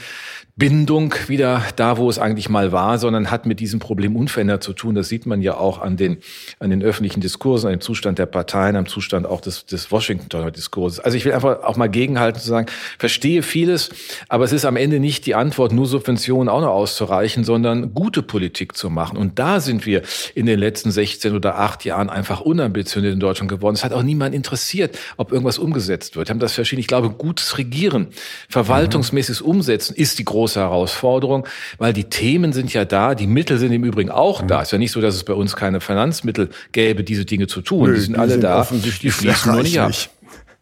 Bindung 0.58 1.14
wieder 1.26 1.62
da, 1.76 1.98
wo 1.98 2.08
es 2.08 2.18
eigentlich 2.18 2.48
mal 2.48 2.72
war, 2.72 2.96
sondern 2.96 3.30
hat 3.30 3.44
mit 3.44 3.60
diesem 3.60 3.78
Problem 3.78 4.16
unverändert 4.16 4.62
zu 4.62 4.72
tun. 4.72 4.94
Das 4.94 5.06
sieht 5.06 5.26
man 5.26 5.42
ja 5.42 5.58
auch 5.58 5.82
an 5.82 5.98
den, 5.98 6.16
an 6.60 6.70
den 6.70 6.82
öffentlichen 6.82 7.20
Diskursen, 7.20 7.66
an 7.66 7.74
dem 7.74 7.82
Zustand 7.82 8.18
der 8.18 8.24
Parteien, 8.24 8.74
am 8.74 8.86
Zustand 8.86 9.26
auch 9.26 9.42
des, 9.42 9.66
des 9.66 9.92
Washingtoner 9.92 10.50
Diskurses. 10.50 10.98
Also 10.98 11.18
ich 11.18 11.26
will 11.26 11.34
einfach 11.34 11.62
auch 11.62 11.76
mal 11.76 11.88
gegenhalten 11.88 12.40
zu 12.40 12.48
sagen, 12.48 12.68
verstehe 12.98 13.42
vieles, 13.42 13.90
aber 14.30 14.44
es 14.44 14.52
ist 14.52 14.64
am 14.64 14.76
Ende 14.76 14.98
nicht 14.98 15.26
die 15.26 15.34
Antwort, 15.34 15.72
nur 15.72 15.84
Subventionen 15.84 16.48
auch 16.48 16.62
noch 16.62 16.70
auszureichen, 16.70 17.44
sondern 17.44 17.92
gute 17.92 18.22
Politik 18.22 18.78
zu 18.78 18.88
machen. 18.88 19.18
Und 19.18 19.38
da 19.38 19.60
sind 19.60 19.84
wir 19.84 20.00
in 20.34 20.46
den 20.46 20.58
letzten 20.58 20.90
16 20.90 21.34
oder 21.34 21.58
8 21.58 21.84
Jahren 21.84 22.08
einfach 22.08 22.40
unambitioniert 22.40 23.12
in 23.12 23.20
Deutschland 23.20 23.50
geworden. 23.50 23.74
Es 23.74 23.84
hat 23.84 23.92
auch 23.92 24.02
niemand 24.02 24.34
interessiert, 24.34 24.98
ob 25.18 25.32
irgendwas 25.32 25.58
umgesetzt 25.58 26.16
wird. 26.16 26.28
Wir 26.28 26.30
haben 26.32 26.40
das 26.40 26.54
verschieden. 26.54 26.80
Ich 26.80 26.86
glaube, 26.86 27.10
gutes 27.10 27.58
Regieren, 27.58 28.06
verwaltungsmäßiges 28.48 29.42
Umsetzen 29.42 29.94
ist 29.94 30.18
die 30.18 30.24
große 30.24 30.45
große 30.46 30.60
Herausforderung, 30.60 31.46
weil 31.78 31.92
die 31.92 32.04
Themen 32.04 32.52
sind 32.52 32.72
ja 32.72 32.84
da, 32.84 33.16
die 33.16 33.26
Mittel 33.26 33.58
sind 33.58 33.72
im 33.72 33.82
Übrigen 33.82 34.10
auch 34.10 34.42
da. 34.42 34.60
Es 34.60 34.68
ist 34.68 34.72
ja 34.72 34.78
nicht 34.78 34.92
so, 34.92 35.00
dass 35.00 35.16
es 35.16 35.24
bei 35.24 35.32
uns 35.32 35.56
keine 35.56 35.80
Finanzmittel 35.80 36.50
gäbe, 36.70 37.02
diese 37.02 37.24
Dinge 37.24 37.48
zu 37.48 37.62
tun. 37.62 37.90
Nö, 37.90 37.94
die 37.94 38.00
sind 38.00 38.14
die 38.14 38.20
alle 38.20 38.32
sind 38.32 38.44
da, 38.44 38.66
die 38.70 39.10
fließen 39.10 39.52
nur 39.52 39.62
nicht 39.62 39.80
ab. 39.80 39.92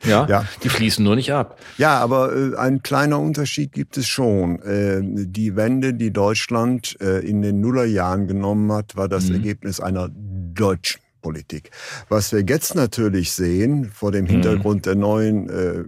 Ja, 0.04 0.26
ja, 0.28 0.44
die 0.62 0.68
fließen 0.68 1.02
nur 1.02 1.16
nicht 1.16 1.32
ab. 1.32 1.58
Ja, 1.78 1.98
aber 1.98 2.34
äh, 2.34 2.56
ein 2.56 2.82
kleiner 2.82 3.18
Unterschied 3.20 3.72
gibt 3.72 3.96
es 3.96 4.06
schon. 4.06 4.60
Äh, 4.60 5.00
die 5.02 5.56
Wende, 5.56 5.94
die 5.94 6.12
Deutschland 6.12 6.96
äh, 7.00 7.20
in 7.20 7.40
den 7.40 7.60
Nullerjahren 7.60 8.26
genommen 8.26 8.70
hat, 8.70 8.96
war 8.96 9.08
das 9.08 9.28
mhm. 9.28 9.36
Ergebnis 9.36 9.80
einer 9.80 10.10
deutschen 10.10 11.00
Politik. 11.22 11.70
Was 12.10 12.32
wir 12.32 12.44
jetzt 12.46 12.74
natürlich 12.74 13.32
sehen, 13.32 13.90
vor 13.90 14.12
dem 14.12 14.26
mhm. 14.26 14.30
Hintergrund 14.30 14.84
der 14.84 14.94
neuen 14.94 15.48
äh, 15.48 15.84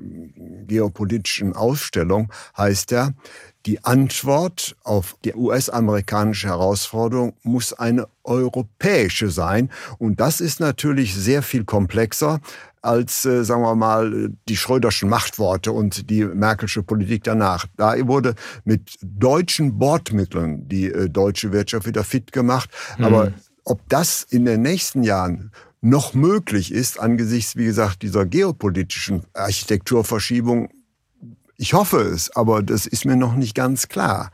geopolitischen 0.66 1.52
Ausstellung, 1.52 2.32
heißt 2.56 2.92
ja, 2.92 3.10
die 3.66 3.84
Antwort 3.84 4.76
auf 4.84 5.16
die 5.24 5.34
US-amerikanische 5.34 6.48
Herausforderung 6.48 7.34
muss 7.42 7.72
eine 7.72 8.06
europäische 8.22 9.30
sein. 9.30 9.70
Und 9.98 10.20
das 10.20 10.40
ist 10.40 10.60
natürlich 10.60 11.14
sehr 11.14 11.42
viel 11.42 11.64
komplexer 11.64 12.40
als, 12.80 13.24
äh, 13.24 13.44
sagen 13.44 13.62
wir 13.62 13.74
mal, 13.74 14.30
die 14.48 14.56
Schröderschen 14.56 15.08
Machtworte 15.08 15.72
und 15.72 16.08
die 16.08 16.24
Merkelsche 16.24 16.84
Politik 16.84 17.24
danach. 17.24 17.66
Da 17.76 17.94
wurde 18.06 18.34
mit 18.64 18.96
deutschen 19.02 19.78
Bordmitteln 19.78 20.68
die 20.68 20.86
äh, 20.86 21.08
deutsche 21.10 21.52
Wirtschaft 21.52 21.86
wieder 21.86 22.04
fit 22.04 22.30
gemacht. 22.30 22.70
Mhm. 22.96 23.04
Aber 23.04 23.32
ob 23.64 23.80
das 23.88 24.22
in 24.22 24.44
den 24.44 24.62
nächsten 24.62 25.02
Jahren 25.02 25.50
noch 25.80 26.14
möglich 26.14 26.72
ist, 26.72 27.00
angesichts, 27.00 27.56
wie 27.56 27.64
gesagt, 27.64 28.02
dieser 28.02 28.24
geopolitischen 28.24 29.24
Architekturverschiebung, 29.34 30.68
ich 31.56 31.74
hoffe 31.74 31.98
es, 31.98 32.34
aber 32.34 32.62
das 32.62 32.86
ist 32.86 33.04
mir 33.04 33.16
noch 33.16 33.34
nicht 33.34 33.54
ganz 33.54 33.88
klar. 33.88 34.30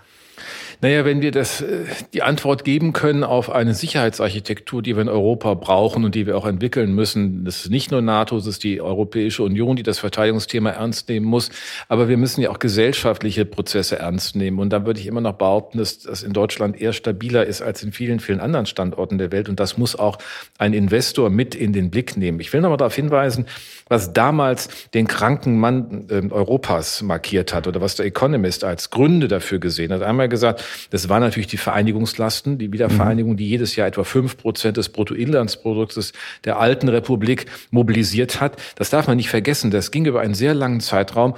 Naja, 0.83 1.05
wenn 1.05 1.23
wir 1.23 1.31
das, 1.31 1.61
äh, 1.61 1.85
die 2.12 2.23
Antwort 2.23 2.65
geben 2.65 2.93
können 2.93 3.23
auf 3.23 3.51
eine 3.53 3.73
Sicherheitsarchitektur, 3.73 4.83
die 4.83 4.97
wir 4.97 5.03
in 5.03 5.09
Europa 5.09 5.55
brauchen 5.55 6.05
und 6.05 6.17
die 6.17 6.27
wir 6.27 6.37
auch 6.37 6.45
entwickeln 6.45 6.93
müssen, 6.93 7.45
das 7.45 7.65
ist 7.65 7.71
nicht 7.71 7.93
nur 7.93 8.03
NATO, 8.03 8.37
es 8.37 8.49
ist 8.49 8.65
die 8.65 8.81
Europäische 8.81 9.45
Union, 9.45 9.77
die 9.77 9.85
das 9.85 10.01
Verteidigungsthema 10.01 10.71
ernst 10.71 11.09
nehmen 11.09 11.25
muss, 11.25 11.51
aber 11.87 12.09
wir 12.09 12.17
müssen 12.17 12.41
ja 12.41 12.51
auch 12.51 12.59
gesellschaftliche 12.59 13.45
Prozesse 13.45 14.01
ernst 14.01 14.35
nehmen. 14.35 14.59
Und 14.59 14.71
da 14.71 14.85
würde 14.85 14.99
ich 14.99 15.07
immer 15.07 15.21
noch 15.21 15.35
behaupten, 15.35 15.79
dass 15.79 16.01
das 16.01 16.25
in 16.25 16.33
Deutschland 16.33 16.81
eher 16.81 16.93
stabiler 16.93 17.47
ist 17.47 17.62
als 17.62 17.85
in 17.85 17.93
vielen, 17.93 18.19
vielen 18.19 18.41
anderen 18.41 18.67
Standorten 18.67 19.19
der 19.19 19.31
Welt. 19.31 19.49
Und 19.49 19.61
das 19.61 19.79
muss 19.79 19.95
auch 19.95 20.19
ein 20.59 20.73
Investor 20.73 21.31
mit 21.31 21.55
in 21.55 21.73
den 21.73 21.93
Blick 21.93 22.17
nehmen. 22.17 22.41
Ich 22.41 22.53
will 22.53 22.61
noch 22.61 22.71
mal 22.71 22.77
darauf 22.77 22.97
hinweisen, 22.97 23.47
was 23.87 24.12
damals 24.12 24.69
den 24.95 25.07
kranken 25.07 25.61
Mann 25.61 26.07
äh, 26.11 26.29
Europas 26.29 27.03
markiert 27.03 27.55
hat 27.55 27.69
oder 27.69 27.81
was 27.81 27.95
der 27.95 28.07
Economist 28.07 28.65
als 28.65 28.91
Gründe 28.91 29.29
dafür 29.29 29.61
gesehen 29.61 29.93
hat. 29.93 30.03
Einmal 30.03 30.29
gesagt, 30.29 30.65
das 30.91 31.09
war 31.09 31.21
natürlich 31.21 31.47
die 31.47 31.57
Vereinigungslasten, 31.57 32.59
die 32.59 32.73
Wiedervereinigung, 32.73 33.37
die 33.37 33.49
jedes 33.49 33.76
Jahr 33.76 33.88
etwa 33.88 34.05
fünf 34.05 34.37
Prozent 34.37 34.76
des 34.76 34.88
Bruttoinlandsproduktes 34.88 36.12
der 36.45 36.59
alten 36.59 36.88
Republik 36.88 37.47
mobilisiert 37.71 38.41
hat. 38.41 38.57
Das 38.76 38.91
darf 38.91 39.07
man 39.07 39.17
nicht 39.17 39.29
vergessen. 39.29 39.71
Das 39.71 39.91
ging 39.91 40.07
über 40.07 40.21
einen 40.21 40.35
sehr 40.35 40.55
langen 40.55 40.81
Zeitraum 40.81 41.35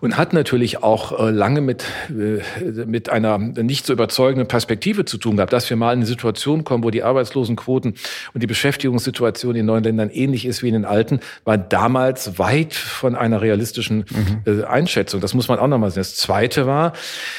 und 0.00 0.16
hat 0.16 0.32
natürlich 0.32 0.82
auch 0.82 1.18
äh, 1.18 1.30
lange 1.30 1.60
mit, 1.60 1.84
äh, 2.10 2.42
mit 2.86 3.08
einer 3.08 3.38
nicht 3.38 3.86
so 3.86 3.92
überzeugenden 3.92 4.48
Perspektive 4.48 5.04
zu 5.04 5.18
tun 5.18 5.36
gehabt, 5.36 5.52
dass 5.52 5.68
wir 5.70 5.76
mal 5.76 5.92
in 5.92 6.00
eine 6.00 6.06
Situation 6.06 6.64
kommen, 6.64 6.84
wo 6.84 6.90
die 6.90 7.02
Arbeitslosenquoten 7.02 7.94
und 8.32 8.42
die 8.42 8.46
Beschäftigungssituation 8.46 9.56
in 9.56 9.66
neuen 9.66 9.84
Ländern 9.84 10.10
ähnlich 10.10 10.46
ist 10.46 10.62
wie 10.62 10.68
in 10.68 10.74
den 10.74 10.84
alten, 10.84 11.20
war 11.44 11.58
damals 11.58 12.38
weit 12.38 12.74
von 12.74 13.14
einer 13.14 13.40
realistischen 13.40 14.04
mhm. 14.10 14.34
Äh, 14.44 14.64
Einschätzung. 14.64 15.20
Das 15.20 15.34
muss 15.34 15.48
man 15.48 15.58
auch 15.58 15.66
nochmal 15.66 15.90
sehen. 15.90 16.00
Das 16.00 16.16
Zweite 16.16 16.66
war, 16.66 16.92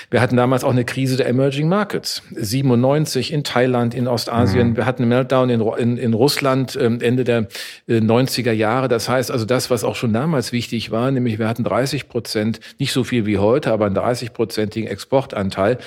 wir 0.09 0.21
hatten 0.21 0.37
damals 0.37 0.63
auch 0.63 0.71
eine 0.71 0.85
Krise 0.85 1.17
der 1.17 1.27
Emerging 1.35 1.67
Markets. 1.67 2.23
97 2.31 3.33
in 3.33 3.43
Thailand, 3.43 3.93
in 3.93 4.07
Ostasien. 4.07 4.69
Mhm. 4.69 4.77
Wir 4.77 4.85
hatten 4.85 5.03
einen 5.03 5.09
Meltdown 5.09 5.49
in, 5.49 5.61
in, 5.61 5.97
in 5.97 6.13
Russland 6.13 6.77
ähm, 6.81 7.01
Ende 7.01 7.25
der 7.25 7.47
90er 7.89 8.51
äh, 8.51 8.53
Jahre. 8.53 8.87
Das 8.87 9.09
heißt 9.09 9.31
also 9.31 9.45
das, 9.45 9.69
was 9.69 9.83
auch 9.83 9.95
schon 9.95 10.13
damals 10.13 10.53
wichtig 10.53 10.91
war, 10.91 11.11
nämlich 11.11 11.37
wir 11.37 11.49
hatten 11.49 11.65
30 11.65 12.07
Prozent, 12.07 12.61
nicht 12.79 12.93
so 12.93 13.03
viel 13.03 13.25
wie 13.25 13.37
heute, 13.37 13.73
aber 13.73 13.85
einen 13.85 13.97
30-prozentigen 13.97 14.87
Exportanteil 14.87 15.77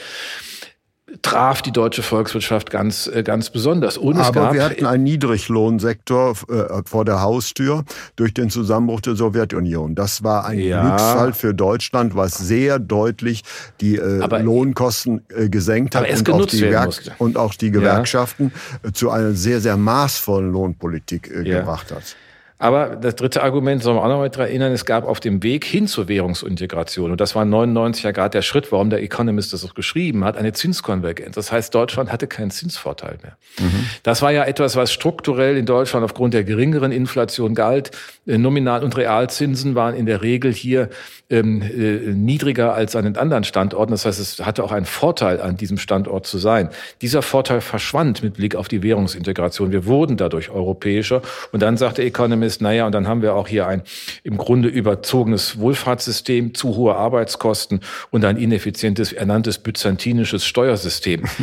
traf 1.23 1.63
die 1.63 1.73
deutsche 1.73 2.03
Volkswirtschaft 2.03 2.71
ganz, 2.71 3.07
äh, 3.07 3.23
ganz 3.23 3.51
besonders. 3.51 3.97
Und 3.97 4.19
Aber 4.19 4.53
wir 4.53 4.65
hatten 4.65 4.87
einen 4.87 5.05
Niedriglohnsektor 5.05 6.37
äh, 6.49 6.83
vor 6.85 7.05
der 7.05 7.23
Haustür 7.23 7.85
durch 8.17 8.35
den 8.35 8.51
Zusammenbruch 8.51 9.01
der 9.01 9.17
Sowjetunion. 9.17 9.95
Das 9.95 10.23
war 10.23 10.45
ein 10.45 10.59
ja. 10.59 10.83
Glücksfall 10.83 11.33
für 11.33 11.55
Deutschland, 11.55 12.15
was 12.15 12.37
sehr 12.37 12.79
deutlich 12.79 13.43
die 13.81 13.97
äh, 13.97 14.43
Lohnkosten 14.43 15.23
äh, 15.29 15.49
gesenkt 15.49 15.95
hat 15.95 16.09
und 16.09 16.31
auch, 16.31 16.47
die 16.47 17.13
und 17.19 17.37
auch 17.37 17.55
die 17.55 17.71
Gewerkschaften 17.71 18.53
ja. 18.85 18.93
zu 18.93 19.11
einer 19.11 19.33
sehr, 19.33 19.61
sehr 19.61 19.77
maßvollen 19.77 20.53
Lohnpolitik 20.53 21.31
äh, 21.31 21.49
ja. 21.49 21.61
gebracht 21.61 21.91
hat. 21.93 22.17
Aber 22.59 22.97
das 22.97 23.15
dritte 23.15 23.43
Argument, 23.43 23.83
sollen 23.83 23.97
wir 23.97 24.03
auch 24.03 24.09
noch 24.09 24.19
mal 24.19 24.31
daran 24.31 24.49
erinnern, 24.49 24.73
es 24.73 24.85
gab 24.85 25.05
auf 25.05 25.21
dem 25.21 25.43
Weg 25.43 25.65
hin 25.65 25.87
zur 25.87 26.09
Währungsintegration, 26.09 27.13
und 27.13 27.21
das 27.21 27.37
war 27.37 27.45
99 27.45 28.13
Grad 28.13 28.35
der 28.35 28.43
Schritt, 28.43 28.73
warum 28.73 28.91
der 28.91 29.01
Economist 29.01 29.53
das 29.53 29.65
auch 29.65 29.75
geschrieben 29.75 30.25
hat, 30.25 30.37
eine 30.37 30.53
Zinskonvergenz. 30.53 31.37
Das 31.37 31.53
heißt, 31.53 31.73
Deutschland 31.73 32.11
hatte 32.11 32.27
keinen 32.27 32.51
Zinsvorteil 32.51 33.19
mehr. 33.23 33.37
Mhm. 33.61 33.87
Das 34.03 34.23
war 34.23 34.33
ja 34.33 34.45
etwas, 34.45 34.75
was 34.75 34.93
strukturell 34.93 35.57
in 35.57 35.67
Deutschland 35.67 36.05
aufgrund 36.05 36.35
der 36.35 36.43
geringeren 36.43 36.91
Inflation 36.91 37.55
galt. 37.55 37.93
Äh, 38.27 38.39
Nominal- 38.39 38.83
und 38.83 38.97
Realzinsen 38.97 39.77
waren 39.77 39.95
in 39.95 40.07
der 40.07 40.23
Regel 40.23 40.53
hier 40.53 40.89
ähm, 41.31 41.63
äh, 41.63 42.13
niedriger 42.13 42.75
als 42.75 42.97
an 42.97 43.05
den 43.05 43.17
anderen 43.17 43.45
Standorten. 43.45 43.93
Das 43.93 44.05
heißt, 44.05 44.19
es 44.19 44.45
hatte 44.45 44.65
auch 44.65 44.73
einen 44.73 44.87
Vorteil, 44.87 45.41
an 45.41 45.57
diesem 45.57 45.79
Standort 45.79 46.27
zu 46.27 46.39
sein. 46.39 46.71
Dieser 47.03 47.23
Vorteil 47.23 47.61
verschwand 47.61 48.23
mit 48.23 48.35
Blick 48.35 48.57
auf 48.57 48.67
die 48.67 48.83
Währungsintegration. 48.83 49.71
Wir 49.71 49.87
wurden 49.87 50.17
dadurch 50.17 50.51
europäischer. 50.51 51.23
Und 51.53 51.63
dann 51.63 51.77
sagte 51.77 52.03
Economist, 52.03 52.48
ist, 52.49 52.61
naja, 52.61 52.87
und 52.87 52.93
dann 52.93 53.07
haben 53.07 53.23
wir 53.23 53.35
auch 53.35 53.47
hier 53.47 53.67
ein 53.67 53.83
im 54.25 54.37
Grunde 54.39 54.69
überzogenes 54.69 55.61
Wohlfahrtssystem, 55.61 56.55
zu 56.55 56.75
hohe 56.75 56.97
Arbeitskosten 56.97 57.81
und 58.11 58.25
ein 58.25 58.37
ineffizientes, 58.37 59.13
ernanntes 59.13 59.59
byzantinisches 59.59 60.45
Steuersystem. 60.45 61.25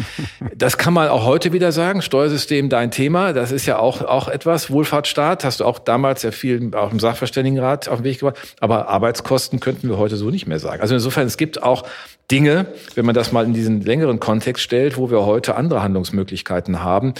Das 0.56 0.78
kann 0.78 0.94
man 0.94 1.10
auch 1.10 1.26
heute 1.26 1.52
wieder 1.52 1.72
sagen. 1.72 2.02
Steuersystem 2.02 2.70
dein 2.70 2.90
Thema. 2.90 3.34
Das 3.34 3.52
ist 3.52 3.66
ja 3.66 3.78
auch, 3.78 4.02
auch 4.02 4.30
etwas. 4.30 4.72
Wohlfahrtsstaat 4.72 5.44
hast 5.44 5.60
du 5.60 5.66
auch 5.66 5.80
damals 5.80 6.24
ja 6.24 6.32
viel 6.32 6.74
auch 6.76 6.92
im 6.92 7.00
Sachverständigenrat 7.00 7.90
auf 7.90 8.00
den 8.00 8.06
Weg 8.06 8.20
gebracht. 8.20 8.38
Aber 8.62 8.88
Arbeitskosten 8.88 9.60
könnten 9.60 9.90
wir 9.90 9.98
heute 9.98 10.16
so 10.16 10.30
nicht 10.30 10.48
mehr 10.48 10.60
sagen. 10.60 10.82
Also 10.82 10.94
insofern, 10.94 11.28
es 11.28 11.38
gibt 11.38 11.62
auch 11.62 11.84
Dinge, 12.32 12.68
wenn 12.96 13.06
man 13.06 13.14
das 13.14 13.32
mal 13.32 13.46
in 13.46 13.54
diesen 13.54 13.82
längeren 13.82 14.20
Kontext 14.20 14.64
stellt, 14.64 14.98
wo 14.98 15.12
wir 15.12 15.26
heute 15.26 15.56
andere 15.56 15.84
Handlungsmöglichkeiten 15.84 16.84
haben, 16.84 17.14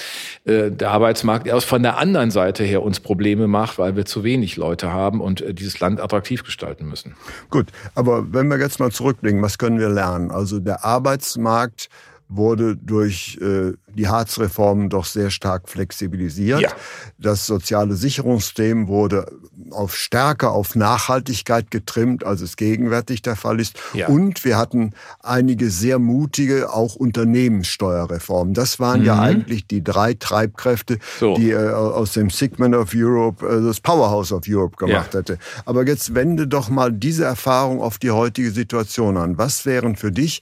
äh, 0.46 0.72
der 0.72 0.92
Arbeitsmarkt 0.92 1.46
erst 1.48 1.68
von 1.68 1.84
der 1.84 1.98
anderen 1.98 2.32
Seite 2.32 2.64
her 2.64 2.82
uns 2.82 3.00
Probleme 3.00 3.48
macht, 3.48 3.78
weil 3.78 3.96
wir 3.96 4.06
zu 4.06 4.24
wenig 4.24 4.58
Leute 4.58 4.92
haben 4.92 5.22
und 5.22 5.42
äh, 5.42 5.54
dieses 5.54 5.80
Land 5.80 6.02
attraktiv 6.02 6.44
gestalten 6.44 6.88
müssen. 6.88 7.16
Gut, 7.50 7.68
aber 7.94 8.34
wenn 8.34 8.48
wir 8.48 8.60
jetzt 8.60 8.80
mal 8.80 8.92
zurückblicken, 8.92 9.42
was 9.42 9.58
können 9.58 9.80
wir 9.80 9.90
lernen? 9.90 10.32
Also 10.32 10.60
der 10.60 10.84
Arbeitsmarkt 10.84 11.90
wurde 12.28 12.76
durch 12.76 13.38
äh, 13.42 13.74
die 13.88 14.08
Hartz-Reformen 14.08 14.90
doch 14.90 15.06
sehr 15.06 15.30
stark 15.30 15.70
flexibilisiert. 15.70 16.62
Ja. 16.62 16.70
Das 17.18 17.46
soziale 17.46 17.96
Sicherungssystem 17.96 18.88
wurde 18.88 19.28
auf 19.72 19.96
stärker 19.96 20.52
auf 20.52 20.76
Nachhaltigkeit 20.76 21.72
getrimmt, 21.72 22.26
als 22.26 22.42
es 22.42 22.58
gegenwärtig 22.58 23.22
der 23.22 23.36
Fall 23.36 23.60
ist. 23.60 23.80
Ja. 23.94 24.08
Und 24.08 24.44
wir 24.44 24.58
hatten 24.58 24.94
einige 25.22 25.70
sehr 25.70 26.00
mutige 26.00 26.74
auch 26.74 26.96
Unternehmenssteuerreformen. 26.96 28.54
Das 28.54 28.80
waren 28.80 29.02
mhm. 29.02 29.06
ja 29.06 29.20
eigentlich 29.20 29.68
die 29.68 29.84
drei 29.84 30.14
Treibkräfte, 30.14 31.00
so. 31.20 31.36
die 31.36 31.52
äh, 31.52 31.70
aus 31.70 32.14
dem 32.14 32.30
Sigmund 32.30 32.76
of 32.76 32.92
Europe 32.94 33.46
äh, 33.46 33.62
das 33.64 33.80
Powerhouse 33.80 34.32
of 34.32 34.44
Europe 34.48 34.78
gemacht 34.78 35.14
ja. 35.14 35.20
hätte. 35.20 35.38
Aber 35.66 35.86
jetzt 35.86 36.16
wende 36.16 36.48
doch 36.48 36.70
mal 36.70 36.92
diese 36.92 37.24
Erfahrung 37.24 37.82
auf 37.82 37.98
die 37.98 38.12
heutige 38.12 38.52
Situation 38.52 39.18
an. 39.18 39.38
Was 39.38 39.66
wären 39.66 39.96
für 39.96 40.12
dich 40.12 40.42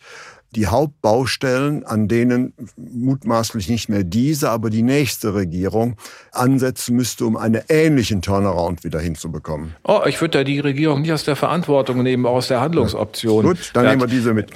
die 0.56 0.68
Hauptbaustellen, 0.68 1.86
an 1.86 2.08
denen 2.08 2.54
mutmaßlich 2.78 3.70
nicht 3.70 3.90
mehr 3.90 4.04
diese, 4.04 4.50
aber 4.50 4.70
die 4.70 4.84
nächste 4.84 5.34
Regierung 5.34 5.96
ansetzen 6.32 6.96
müsste, 6.96 7.26
um 7.26 7.38
einen 7.38 7.62
ähnlichen 7.70 8.22
Turnaround 8.22 8.84
wieder 8.84 9.00
hinzubekommen? 9.00 9.76
Oh, 9.84 10.02
ich 10.06 10.20
würde 10.22 10.40
da 10.40 10.44
die 10.44 10.60
Regierung 10.60 11.02
nicht 11.02 11.12
aus 11.12 11.24
der 11.24 11.36
Verantwortung 11.36 12.04
nehmen, 12.04 12.26
auch 12.26 12.36
aus 12.36 12.48
der 12.48 12.62
Handlungsoption. 12.62 13.46
Gut, 13.46 13.72
dann 13.74 13.86
nehmen 13.86 14.02
wir 14.02 14.08
diese 14.08 14.34
mit. 14.34 14.52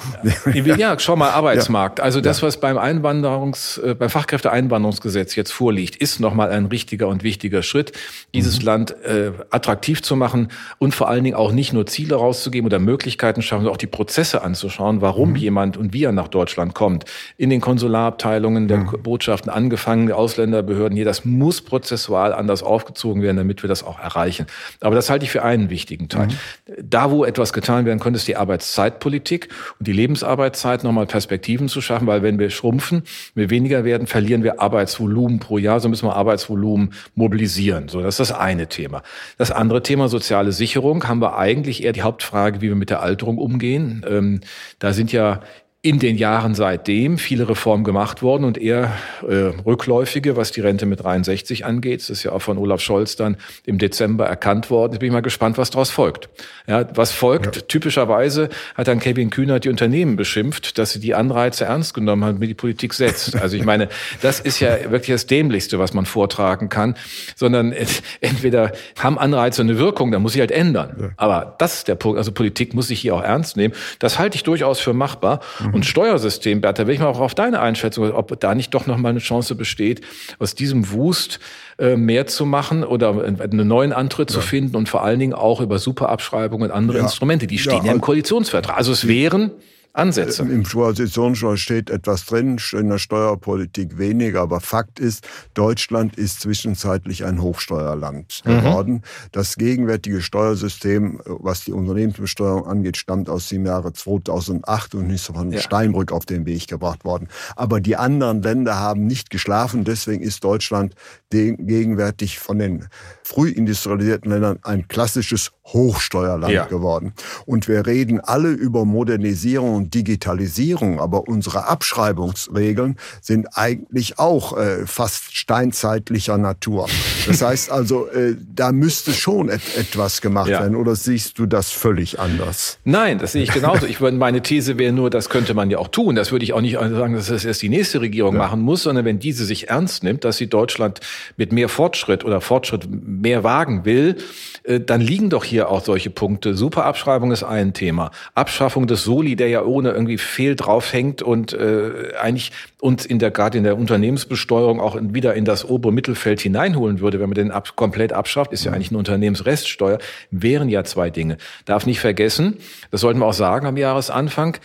Ja, 0.77 0.97
schau 0.99 1.15
mal, 1.15 1.29
Arbeitsmarkt. 1.37 1.99
Also 1.99 2.21
das, 2.21 2.41
was 2.41 2.59
beim 2.59 2.77
Einwanderungs, 2.77 3.77
äh, 3.79 3.95
beim 3.95 4.09
Fachkräfteeinwanderungsgesetz 4.09 5.35
jetzt 5.35 5.51
vorliegt, 5.51 5.95
ist 5.95 6.19
nochmal 6.19 6.51
ein 6.51 6.65
richtiger 6.65 7.07
und 7.07 7.23
wichtiger 7.23 7.63
Schritt, 7.63 7.93
dieses 8.33 8.59
mhm. 8.59 8.65
Land 8.65 8.91
äh, 9.03 9.31
attraktiv 9.49 10.01
zu 10.01 10.15
machen 10.15 10.49
und 10.79 10.95
vor 10.95 11.09
allen 11.09 11.23
Dingen 11.23 11.35
auch 11.35 11.51
nicht 11.51 11.73
nur 11.73 11.85
Ziele 11.85 12.15
rauszugeben 12.15 12.67
oder 12.67 12.79
Möglichkeiten 12.79 13.41
schaffen, 13.41 13.61
sondern 13.61 13.73
auch 13.73 13.77
die 13.77 13.87
Prozesse 13.87 14.41
anzuschauen, 14.41 15.01
warum 15.01 15.31
mhm. 15.31 15.35
jemand 15.35 15.77
und 15.77 15.86
wie 15.93 16.03
er 16.03 16.11
nach 16.11 16.27
Deutschland 16.27 16.73
kommt. 16.73 17.05
In 17.37 17.49
den 17.49 17.61
Konsularabteilungen 17.61 18.67
der 18.67 18.79
mhm. 18.79 19.03
Botschaften 19.03 19.51
angefangen, 19.51 20.07
der 20.07 20.17
Ausländerbehörden 20.17 20.95
hier, 20.95 21.05
das 21.05 21.25
muss 21.25 21.61
prozessual 21.61 22.33
anders 22.33 22.63
aufgezogen 22.63 23.21
werden, 23.21 23.37
damit 23.37 23.63
wir 23.63 23.67
das 23.67 23.83
auch 23.83 23.99
erreichen. 23.99 24.47
Aber 24.81 24.95
das 24.95 25.09
halte 25.09 25.25
ich 25.25 25.31
für 25.31 25.43
einen 25.43 25.69
wichtigen 25.69 26.09
Teil. 26.09 26.27
Mhm. 26.27 26.73
Da, 26.81 27.11
wo 27.11 27.25
etwas 27.25 27.53
getan 27.53 27.85
werden 27.85 27.99
könnte, 27.99 28.17
ist 28.17 28.27
die 28.27 28.35
Arbeitszeitpolitik 28.35 29.49
und 29.79 29.87
die 29.87 29.93
Lebensarbeitszeit 29.93 30.83
nochmal 30.83 31.05
Perspektiven 31.05 31.67
zu 31.69 31.81
schaffen, 31.81 32.07
weil 32.07 32.23
wenn 32.23 32.39
wir 32.39 32.49
schrumpfen, 32.49 33.03
wir 33.35 33.49
weniger 33.49 33.83
werden, 33.83 34.07
verlieren 34.07 34.43
wir 34.43 34.61
Arbeitsvolumen 34.61 35.39
pro 35.39 35.57
Jahr, 35.57 35.79
so 35.79 35.89
müssen 35.89 36.07
wir 36.07 36.15
Arbeitsvolumen 36.15 36.93
mobilisieren. 37.15 37.87
So, 37.87 38.01
das 38.01 38.19
ist 38.19 38.31
das 38.31 38.37
eine 38.37 38.67
Thema. 38.67 39.03
Das 39.37 39.51
andere 39.51 39.83
Thema 39.83 40.07
soziale 40.07 40.51
Sicherung 40.51 41.07
haben 41.07 41.21
wir 41.21 41.37
eigentlich 41.37 41.83
eher 41.83 41.93
die 41.93 42.01
Hauptfrage, 42.01 42.61
wie 42.61 42.69
wir 42.69 42.75
mit 42.75 42.89
der 42.89 43.01
Alterung 43.01 43.37
umgehen. 43.37 44.05
Ähm, 44.07 44.41
da 44.79 44.93
sind 44.93 45.11
ja 45.11 45.41
in 45.87 45.99
den 45.99 46.17
Jahren 46.17 46.53
seitdem 46.53 47.17
viele 47.17 47.47
Reformen 47.47 47.85
gemacht 47.85 48.21
worden 48.21 48.43
und 48.43 48.57
eher 48.57 48.91
äh, 49.25 49.53
rückläufige, 49.65 50.35
was 50.35 50.51
die 50.51 50.59
Rente 50.59 50.85
mit 50.85 51.01
63 51.01 51.65
angeht. 51.65 52.01
Das 52.01 52.09
ist 52.09 52.23
ja 52.23 52.33
auch 52.33 52.41
von 52.41 52.57
Olaf 52.57 52.81
Scholz 52.81 53.15
dann 53.15 53.37
im 53.65 53.77
Dezember 53.77 54.25
erkannt 54.25 54.69
worden. 54.69 54.91
Jetzt 54.91 54.99
bin 54.99 55.07
ich 55.07 55.13
mal 55.13 55.21
gespannt, 55.21 55.57
was 55.57 55.69
daraus 55.69 55.89
folgt. 55.89 56.27
Ja, 56.67 56.85
was 56.93 57.13
folgt? 57.13 57.55
Ja. 57.55 57.61
Typischerweise 57.61 58.49
hat 58.75 58.89
dann 58.89 58.99
Kevin 58.99 59.29
Kühnert 59.29 59.63
die 59.63 59.69
Unternehmen 59.69 60.17
beschimpft, 60.17 60.77
dass 60.77 60.91
sie 60.91 60.99
die 60.99 61.15
Anreize 61.15 61.63
ernst 61.63 61.93
genommen 61.93 62.25
haben, 62.25 62.41
wie 62.41 62.47
die 62.47 62.53
Politik 62.53 62.93
setzt. 62.93 63.37
Also 63.41 63.55
ich 63.55 63.63
meine, 63.63 63.87
das 64.21 64.41
ist 64.41 64.59
ja 64.59 64.91
wirklich 64.91 65.15
das 65.15 65.25
Dämlichste, 65.25 65.79
was 65.79 65.93
man 65.93 66.05
vortragen 66.05 66.67
kann, 66.67 66.95
sondern 67.37 67.73
entweder 68.19 68.73
haben 68.99 69.17
Anreize 69.17 69.61
eine 69.61 69.77
Wirkung, 69.77 70.11
dann 70.11 70.21
muss 70.21 70.33
sie 70.33 70.41
halt 70.41 70.51
ändern. 70.51 70.97
Ja. 70.99 71.09
Aber 71.15 71.55
das 71.59 71.75
ist 71.75 71.87
der 71.87 71.95
Punkt. 71.95 72.17
Also 72.17 72.33
Politik 72.33 72.73
muss 72.73 72.89
sich 72.89 72.99
hier 72.99 73.15
auch 73.15 73.23
ernst 73.23 73.55
nehmen. 73.55 73.73
Das 73.99 74.19
halte 74.19 74.35
ich 74.35 74.43
durchaus 74.43 74.79
für 74.79 74.91
machbar. 74.91 75.39
Mhm. 75.61 75.76
Und 75.77 75.85
Steuersystem, 75.85 76.59
Bertha, 76.59 76.87
will 76.87 76.95
ich 76.95 76.99
mal 76.99 77.05
auch 77.05 77.19
auf 77.19 77.35
deine 77.35 77.59
Einschätzung, 77.59 78.11
ob 78.11 78.39
da 78.39 78.55
nicht 78.55 78.73
doch 78.73 78.87
noch 78.87 78.97
mal 78.97 79.09
eine 79.09 79.19
Chance 79.19 79.53
besteht, 79.53 80.01
aus 80.39 80.55
diesem 80.55 80.91
Wust 80.91 81.39
äh, 81.77 81.95
mehr 81.95 82.25
zu 82.25 82.47
machen 82.47 82.83
oder 82.83 83.09
einen 83.23 83.67
neuen 83.67 83.93
Antritt 83.93 84.31
ja. 84.31 84.33
zu 84.33 84.41
finden 84.41 84.75
und 84.75 84.89
vor 84.89 85.03
allen 85.03 85.19
Dingen 85.19 85.33
auch 85.33 85.61
über 85.61 85.77
Superabschreibungen 85.77 86.71
und 86.71 86.75
andere 86.75 86.97
ja. 86.97 87.03
Instrumente. 87.03 87.45
Die 87.45 87.59
stehen 87.59 87.81
ja, 87.81 87.85
ja 87.85 87.91
im 87.91 88.01
Koalitionsvertrag. 88.01 88.75
Also 88.75 88.91
es 88.91 89.07
wären 89.07 89.51
Ansätze. 89.97 90.43
Im 90.43 90.63
Koalitionssteuer 90.63 91.57
steht 91.57 91.89
etwas 91.89 92.25
drin, 92.25 92.59
in 92.73 92.89
der 92.89 92.99
Steuerpolitik 92.99 93.97
weniger, 93.97 94.41
aber 94.41 94.59
Fakt 94.61 94.99
ist, 94.99 95.27
Deutschland 95.55 96.15
ist 96.15 96.41
zwischenzeitlich 96.41 97.25
ein 97.25 97.41
Hochsteuerland 97.41 98.43
mhm. 98.45 98.49
geworden. 98.49 99.01
Das 99.31 99.55
gegenwärtige 99.55 100.21
Steuersystem, 100.21 101.19
was 101.25 101.63
die 101.65 101.71
Unternehmensbesteuerung 101.71 102.67
angeht, 102.67 102.97
stammt 102.97 103.27
aus 103.27 103.49
dem 103.49 103.65
Jahre 103.65 103.91
2008 103.91 104.95
und 104.95 105.09
ist 105.09 105.25
von 105.25 105.51
ja. 105.51 105.59
Steinbrück 105.59 106.11
auf 106.11 106.25
den 106.25 106.45
Weg 106.45 106.67
gebracht 106.67 107.03
worden. 107.03 107.27
Aber 107.55 107.81
die 107.81 107.95
anderen 107.95 108.43
Länder 108.43 108.79
haben 108.79 109.07
nicht 109.07 109.31
geschlafen, 109.31 109.83
deswegen 109.83 110.23
ist 110.23 110.43
Deutschland 110.43 110.93
gegenwärtig 111.31 112.39
von 112.39 112.59
den 112.59 112.87
früh 113.23 113.49
industrialisierten 113.49 114.31
Ländern 114.31 114.59
ein 114.61 114.87
klassisches 114.87 115.51
Hochsteuerland 115.65 116.53
ja. 116.53 116.65
geworden. 116.65 117.13
Und 117.45 117.67
wir 117.67 117.85
reden 117.85 118.21
alle 118.21 118.51
über 118.51 118.85
Modernisierung 118.85 119.75
und 119.75 119.86
Digitalisierung, 119.87 120.99
aber 120.99 121.27
unsere 121.27 121.67
Abschreibungsregeln 121.67 122.97
sind 123.21 123.47
eigentlich 123.53 124.19
auch 124.19 124.57
äh, 124.57 124.85
fast 124.85 125.35
steinzeitlicher 125.35 126.37
Natur. 126.37 126.87
Das 127.27 127.41
heißt 127.41 127.71
also, 127.71 128.07
äh, 128.07 128.35
da 128.53 128.71
müsste 128.71 129.13
schon 129.13 129.49
et 129.49 129.61
etwas 129.77 130.21
gemacht 130.21 130.49
ja. 130.49 130.61
werden. 130.61 130.75
Oder 130.75 130.95
siehst 130.95 131.39
du 131.39 131.45
das 131.45 131.71
völlig 131.71 132.19
anders? 132.19 132.79
Nein, 132.83 133.19
das 133.19 133.33
sehe 133.33 133.43
ich 133.43 133.51
genauso. 133.51 133.85
Ich 133.85 134.01
würde, 134.01 134.17
meine 134.17 134.41
These 134.41 134.77
wäre 134.77 134.93
nur, 134.93 135.09
das 135.09 135.29
könnte 135.29 135.53
man 135.53 135.69
ja 135.69 135.77
auch 135.77 135.89
tun. 135.89 136.15
Das 136.15 136.31
würde 136.31 136.43
ich 136.45 136.53
auch 136.53 136.61
nicht 136.61 136.73
sagen, 136.73 137.13
dass 137.13 137.27
das 137.27 137.45
erst 137.45 137.61
die 137.61 137.69
nächste 137.69 138.01
Regierung 138.01 138.35
ja. 138.35 138.39
machen 138.39 138.61
muss, 138.61 138.83
sondern 138.83 139.05
wenn 139.05 139.19
diese 139.19 139.45
sich 139.45 139.69
ernst 139.69 140.03
nimmt, 140.03 140.23
dass 140.23 140.37
sie 140.37 140.47
Deutschland 140.47 140.99
mit 141.35 141.51
mehr 141.51 141.69
Fortschritt 141.69 142.23
oder 142.23 142.41
Fortschritt 142.41 142.87
mehr 142.89 143.43
wagen 143.43 143.85
will, 143.85 144.17
äh, 144.63 144.79
dann 144.79 145.01
liegen 145.01 145.29
doch 145.29 145.43
hier 145.43 145.69
auch 145.69 145.83
solche 145.83 146.09
Punkte. 146.09 146.55
Superabschreibung 146.55 147.31
ist 147.31 147.43
ein 147.43 147.73
Thema. 147.73 148.11
Abschaffung 148.35 148.87
des 148.87 149.03
Soli, 149.03 149.35
der 149.35 149.49
ja 149.49 149.61
ohne 149.67 149.91
irgendwie 149.91 150.17
fehl 150.17 150.55
draufhängt 150.55 151.21
und 151.21 151.53
äh, 151.53 152.13
eigentlich 152.19 152.51
uns 152.79 153.05
in 153.05 153.19
der 153.19 153.31
gerade 153.31 153.57
in 153.57 153.63
der 153.63 153.77
Unternehmensbesteuerung 153.77 154.79
auch 154.79 154.97
wieder 155.01 155.33
in 155.33 155.45
das 155.45 155.67
obere 155.67 155.91
Mittelfeld 155.91 156.39
hineinholen 156.41 156.99
würde, 156.99 157.19
wenn 157.19 157.29
man 157.29 157.35
den 157.35 157.51
ab, 157.51 157.75
komplett 157.75 158.13
abschafft, 158.13 158.53
ist 158.53 158.63
ja 158.65 158.71
eigentlich 158.71 158.89
eine 158.89 158.99
Unternehmensreststeuer, 158.99 159.97
wären 160.31 160.69
ja 160.69 160.83
zwei 160.83 161.09
Dinge. 161.09 161.37
Darf 161.65 161.85
nicht 161.85 161.99
vergessen, 161.99 162.57
das 162.91 163.01
sollten 163.01 163.19
wir 163.19 163.25
auch 163.25 163.33
sagen 163.33 163.65
am 163.65 163.77
Jahresanfang, 163.77 164.57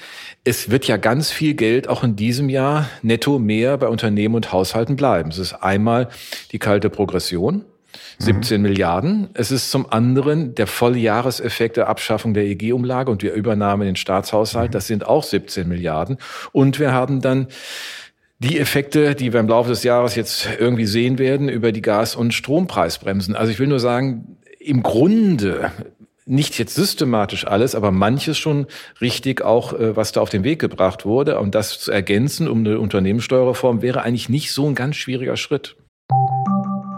es 0.44 0.70
wird 0.70 0.86
ja 0.86 0.96
ganz 0.96 1.30
viel 1.30 1.54
Geld 1.54 1.88
auch 1.88 2.04
in 2.04 2.16
diesem 2.16 2.48
Jahr 2.48 2.88
netto 3.02 3.38
mehr 3.38 3.78
bei 3.78 3.88
Unternehmen 3.88 4.34
und 4.34 4.52
Haushalten 4.52 4.96
bleiben. 4.96 5.30
Es 5.30 5.38
ist 5.38 5.54
einmal 5.54 6.08
die 6.52 6.58
kalte 6.58 6.90
Progression, 6.90 7.64
17 8.18 8.60
mhm. 8.60 8.62
Milliarden. 8.68 9.28
Es 9.34 9.50
ist 9.50 9.70
zum 9.70 9.90
anderen 9.90 10.54
der 10.54 10.66
Volljahreseffekt 10.66 11.76
der 11.76 11.88
Abschaffung 11.88 12.34
der 12.34 12.44
EG-Umlage 12.44 13.10
und 13.10 13.22
der 13.22 13.34
Übernahme 13.34 13.84
in 13.84 13.90
den 13.90 13.96
Staatshaushalt. 13.96 14.70
Mhm. 14.70 14.72
Das 14.72 14.86
sind 14.86 15.06
auch 15.06 15.24
17 15.24 15.68
Milliarden. 15.68 16.18
Und 16.52 16.78
wir 16.78 16.92
haben 16.92 17.20
dann 17.20 17.48
die 18.38 18.58
Effekte, 18.58 19.14
die 19.14 19.32
wir 19.32 19.40
im 19.40 19.48
Laufe 19.48 19.70
des 19.70 19.84
Jahres 19.84 20.16
jetzt 20.16 20.48
irgendwie 20.58 20.86
sehen 20.86 21.18
werden, 21.18 21.48
über 21.48 21.70
die 21.70 21.82
Gas- 21.82 22.16
und 22.16 22.34
Strompreisbremsen. 22.34 23.36
Also 23.36 23.52
ich 23.52 23.58
will 23.58 23.68
nur 23.68 23.80
sagen, 23.80 24.36
im 24.58 24.82
Grunde 24.82 25.70
nicht 26.24 26.58
jetzt 26.58 26.74
systematisch 26.74 27.46
alles, 27.46 27.74
aber 27.74 27.90
manches 27.90 28.38
schon 28.38 28.66
richtig 29.00 29.42
auch, 29.42 29.72
äh, 29.72 29.96
was 29.96 30.12
da 30.12 30.20
auf 30.20 30.30
den 30.30 30.44
Weg 30.44 30.60
gebracht 30.60 31.04
wurde. 31.04 31.38
Und 31.38 31.54
das 31.54 31.80
zu 31.80 31.90
ergänzen 31.90 32.48
um 32.48 32.58
eine 32.58 32.78
Unternehmenssteuerreform 32.78 33.82
wäre 33.82 34.02
eigentlich 34.02 34.28
nicht 34.28 34.52
so 34.52 34.66
ein 34.68 34.74
ganz 34.74 34.96
schwieriger 34.96 35.36
Schritt. 35.36 35.76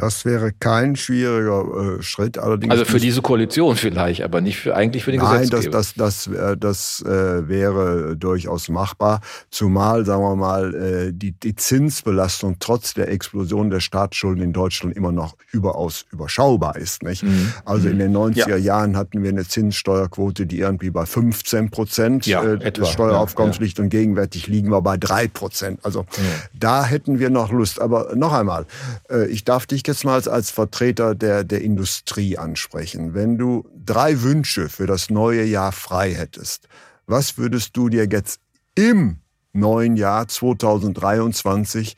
Das 0.00 0.24
wäre 0.24 0.52
kein 0.58 0.96
schwieriger 0.96 1.98
äh, 1.98 2.02
Schritt. 2.02 2.38
Allerdings 2.38 2.72
also 2.72 2.86
für 2.86 2.98
diese 2.98 3.20
Koalition 3.20 3.76
vielleicht, 3.76 4.22
aber 4.22 4.40
nicht 4.40 4.58
für 4.58 4.74
eigentlich 4.74 5.04
für 5.04 5.12
den 5.12 5.20
Nein, 5.20 5.42
Gesetzgeber. 5.42 5.76
das, 5.76 5.92
das, 5.94 6.26
das, 6.26 6.52
äh, 6.52 6.56
das 6.56 7.02
äh, 7.02 7.46
wäre 7.48 8.16
durchaus 8.16 8.70
machbar. 8.70 9.20
Zumal, 9.50 10.06
sagen 10.06 10.22
wir 10.22 10.36
mal, 10.36 10.74
äh, 10.74 11.12
die, 11.12 11.32
die 11.32 11.54
Zinsbelastung 11.54 12.56
trotz 12.60 12.94
der 12.94 13.10
Explosion 13.10 13.68
der 13.68 13.80
Staatsschulden 13.80 14.42
in 14.42 14.54
Deutschland 14.54 14.96
immer 14.96 15.12
noch 15.12 15.36
überaus 15.52 16.06
überschaubar 16.10 16.76
ist. 16.76 17.02
Nicht? 17.02 17.22
Mhm. 17.22 17.52
Also 17.66 17.90
in 17.90 17.98
den 17.98 18.16
90er 18.16 18.48
ja. 18.48 18.56
Jahren 18.56 18.96
hatten 18.96 19.22
wir 19.22 19.28
eine 19.28 19.46
Zinssteuerquote, 19.46 20.46
die 20.46 20.60
irgendwie 20.60 20.88
bei 20.88 21.04
15 21.04 21.70
Prozent 21.70 22.24
ja, 22.24 22.42
äh, 22.42 22.72
des 22.72 22.88
Steueraufkommens 22.88 23.58
ja, 23.58 23.64
liegt 23.64 23.78
und 23.78 23.90
gegenwärtig 23.90 24.46
liegen 24.46 24.70
wir 24.70 24.80
bei 24.80 24.96
drei 24.96 25.28
Prozent. 25.28 25.78
Also 25.82 26.06
da 26.54 26.86
hätten 26.86 27.18
wir 27.18 27.28
noch 27.28 27.52
Lust. 27.52 27.82
Aber 27.82 28.16
noch 28.16 28.32
einmal, 28.32 28.64
äh, 29.10 29.26
ich 29.26 29.44
darf 29.44 29.66
dich 29.66 29.82
jetzt 29.90 30.04
mal 30.04 30.20
als 30.28 30.50
Vertreter 30.50 31.14
der, 31.14 31.44
der 31.44 31.62
Industrie 31.62 32.38
ansprechen. 32.38 33.14
Wenn 33.14 33.38
du 33.38 33.68
drei 33.84 34.22
Wünsche 34.22 34.68
für 34.68 34.86
das 34.86 35.10
neue 35.10 35.44
Jahr 35.44 35.72
frei 35.72 36.14
hättest, 36.14 36.68
was 37.06 37.36
würdest 37.38 37.76
du 37.76 37.88
dir 37.88 38.06
jetzt 38.10 38.40
im 38.74 39.18
neuen 39.52 39.96
Jahr 39.96 40.28
2023 40.28 41.96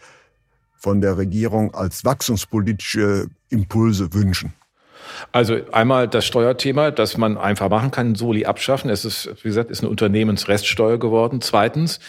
von 0.75 1.01
der 1.01 1.17
Regierung 1.19 1.75
als 1.75 2.05
wachstumspolitische 2.05 3.29
Impulse 3.51 4.15
wünschen? 4.15 4.55
Also 5.31 5.61
einmal 5.73 6.09
das 6.09 6.25
Steuerthema, 6.25 6.91
das 6.91 7.17
man 7.17 7.37
einfach 7.37 7.69
machen 7.69 7.91
kann, 7.91 8.15
Soli 8.15 8.45
abschaffen. 8.45 8.91
Es 8.91 9.05
ist, 9.05 9.29
wie 9.43 9.49
gesagt, 9.49 9.71
ist 9.71 9.81
eine 9.81 9.91
Unternehmensreststeuer 9.91 10.99
geworden. 10.99 11.41
Zweitens, 11.41 12.01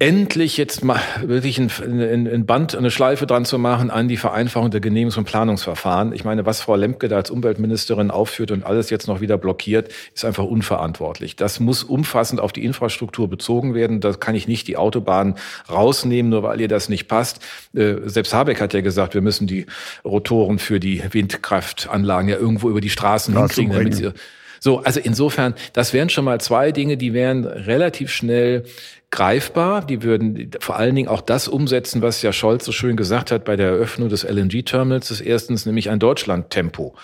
endlich 0.00 0.56
jetzt 0.56 0.82
mal 0.82 0.98
wirklich 1.22 1.58
ein, 1.58 1.70
ein, 1.82 2.26
ein, 2.26 2.46
Band, 2.46 2.74
eine 2.74 2.90
Schleife 2.90 3.26
dran 3.26 3.44
zu 3.44 3.58
machen 3.58 3.90
an 3.90 4.08
die 4.08 4.16
Vereinfachung 4.16 4.70
der 4.70 4.80
Genehmigungs- 4.80 5.18
und 5.18 5.26
Planungsverfahren. 5.26 6.14
Ich 6.14 6.24
meine, 6.24 6.46
was 6.46 6.62
Frau 6.62 6.74
Lemke 6.74 7.08
da 7.08 7.16
als 7.16 7.30
Umweltministerin 7.30 8.10
aufführt 8.10 8.50
und 8.50 8.64
alles 8.64 8.88
jetzt 8.88 9.08
noch 9.08 9.20
wieder 9.20 9.36
blockiert, 9.36 9.92
ist 10.14 10.24
einfach 10.24 10.44
unverantwortlich. 10.44 11.36
Das 11.36 11.60
muss 11.60 11.84
umfassend 11.84 12.40
auf 12.40 12.52
die 12.52 12.64
Infrastruktur 12.64 13.28
bezogen 13.28 13.74
werden. 13.74 14.00
Da 14.00 14.14
kann 14.14 14.34
ich 14.34 14.48
nicht 14.48 14.68
die 14.68 14.78
Autobahn 14.78 15.34
rausnehmen, 15.70 16.30
nur 16.30 16.42
weil 16.42 16.62
ihr 16.62 16.68
das 16.68 16.88
nicht 16.88 17.06
passt. 17.06 17.40
Äh, 17.74 17.96
selbst 18.06 18.32
Habeck 18.32 18.58
hat 18.62 18.72
ja 18.72 18.80
gesagt, 18.80 19.12
wir 19.12 19.20
müssen 19.20 19.46
die 19.46 19.66
Rotoren 20.02 20.58
für 20.58 20.80
die 20.80 21.02
Windkraftanlagen 21.10 22.30
ja 22.30 22.38
irgendwo 22.38 22.70
über 22.70 22.80
die 22.80 22.90
Straßen 22.90 23.36
hinkriegen, 23.36 23.72
damit 23.74 23.94
sie 23.94 24.12
so, 24.62 24.80
also 24.80 25.00
insofern, 25.00 25.54
das 25.72 25.94
wären 25.94 26.10
schon 26.10 26.26
mal 26.26 26.38
zwei 26.40 26.70
Dinge, 26.70 26.98
die 26.98 27.14
wären 27.14 27.44
relativ 27.46 28.10
schnell 28.10 28.64
greifbar. 29.10 29.84
Die 29.84 30.02
würden 30.02 30.50
vor 30.60 30.76
allen 30.76 30.94
Dingen 30.94 31.08
auch 31.08 31.20
das 31.20 31.48
umsetzen, 31.48 32.02
was 32.02 32.22
ja 32.22 32.32
Scholz 32.32 32.64
so 32.64 32.72
schön 32.72 32.96
gesagt 32.96 33.30
hat 33.30 33.44
bei 33.44 33.56
der 33.56 33.68
Eröffnung 33.68 34.08
des 34.08 34.24
LNG-Terminals 34.24 35.08
des 35.08 35.20
erstens, 35.20 35.66
nämlich 35.66 35.90
ein 35.90 35.98
Deutschland-Tempo. 35.98 36.94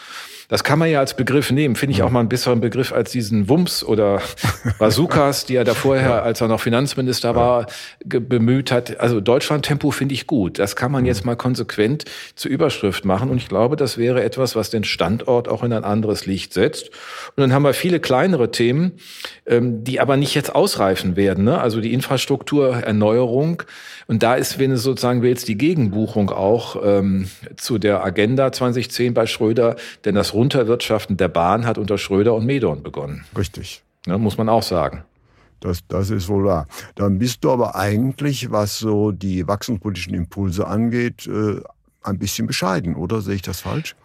Das 0.48 0.62
kann 0.62 0.78
man 0.78 0.88
ja 0.88 1.00
als 1.00 1.14
Begriff 1.14 1.50
nehmen. 1.50 1.74
Finde 1.74 1.94
ich 1.94 2.02
auch 2.02 2.10
mal 2.10 2.20
ein 2.20 2.28
besseren 2.28 2.60
Begriff 2.60 2.92
als 2.92 3.10
diesen 3.10 3.48
Wumms 3.48 3.82
oder 3.82 4.20
Bazookas, 4.78 5.44
die 5.44 5.56
er 5.56 5.64
da 5.64 5.74
vorher, 5.74 6.22
als 6.22 6.40
er 6.40 6.48
noch 6.48 6.60
Finanzminister 6.60 7.34
war, 7.34 7.66
bemüht 8.04 8.70
hat. 8.70 9.00
Also 9.00 9.20
Deutschland-Tempo 9.20 9.90
finde 9.90 10.14
ich 10.14 10.26
gut. 10.26 10.58
Das 10.58 10.76
kann 10.76 10.92
man 10.92 11.04
jetzt 11.04 11.24
mal 11.24 11.36
konsequent 11.36 12.04
zur 12.36 12.50
Überschrift 12.50 13.04
machen. 13.04 13.30
Und 13.30 13.38
ich 13.38 13.48
glaube, 13.48 13.76
das 13.76 13.98
wäre 13.98 14.22
etwas, 14.22 14.54
was 14.54 14.70
den 14.70 14.84
Standort 14.84 15.48
auch 15.48 15.64
in 15.64 15.72
ein 15.72 15.84
anderes 15.84 16.26
Licht 16.26 16.52
setzt. 16.52 16.90
Und 17.34 17.40
dann 17.40 17.52
haben 17.52 17.62
wir 17.62 17.74
viele 17.74 17.98
kleinere 17.98 18.50
Themen, 18.50 18.92
ähm, 19.46 19.82
die 19.82 19.98
aber 20.00 20.16
nicht 20.16 20.34
jetzt 20.34 20.54
ausreifen 20.54 21.16
werden. 21.16 21.44
Ne? 21.44 21.58
Also 21.58 21.80
die 21.80 21.92
Infrastruktur, 21.92 22.76
Erneuerung. 22.76 23.64
Und 24.06 24.22
da 24.22 24.36
ist, 24.36 24.60
wenn 24.60 24.70
du 24.70 24.76
sozusagen 24.76 25.22
willst, 25.22 25.48
die 25.48 25.58
Gegenbuchung 25.58 26.30
auch 26.30 26.76
ähm, 26.84 27.28
zu 27.56 27.78
der 27.78 28.04
Agenda 28.04 28.52
2010 28.52 29.14
bei 29.14 29.26
Schröder. 29.26 29.74
Denn 30.04 30.14
das 30.14 30.35
Runterwirtschaften 30.36 31.16
der 31.16 31.28
Bahn 31.28 31.64
hat 31.64 31.78
unter 31.78 31.96
Schröder 31.96 32.34
und 32.34 32.44
Medorn 32.44 32.82
begonnen. 32.82 33.24
Richtig. 33.36 33.82
Ne, 34.06 34.18
muss 34.18 34.36
man 34.36 34.48
auch 34.48 34.62
sagen. 34.62 35.02
Das, 35.60 35.80
das 35.88 36.10
ist 36.10 36.28
wohl 36.28 36.44
wahr. 36.44 36.66
Dann 36.94 37.18
bist 37.18 37.42
du 37.42 37.50
aber 37.50 37.74
eigentlich, 37.74 38.50
was 38.50 38.78
so 38.78 39.10
die 39.10 39.48
wachstumspolitischen 39.48 40.14
Impulse 40.14 40.66
angeht, 40.66 41.26
äh, 41.26 41.60
ein 42.02 42.18
bisschen 42.18 42.46
bescheiden, 42.46 42.94
oder? 42.94 43.22
Sehe 43.22 43.36
ich 43.36 43.42
das 43.42 43.60
falsch? 43.60 43.96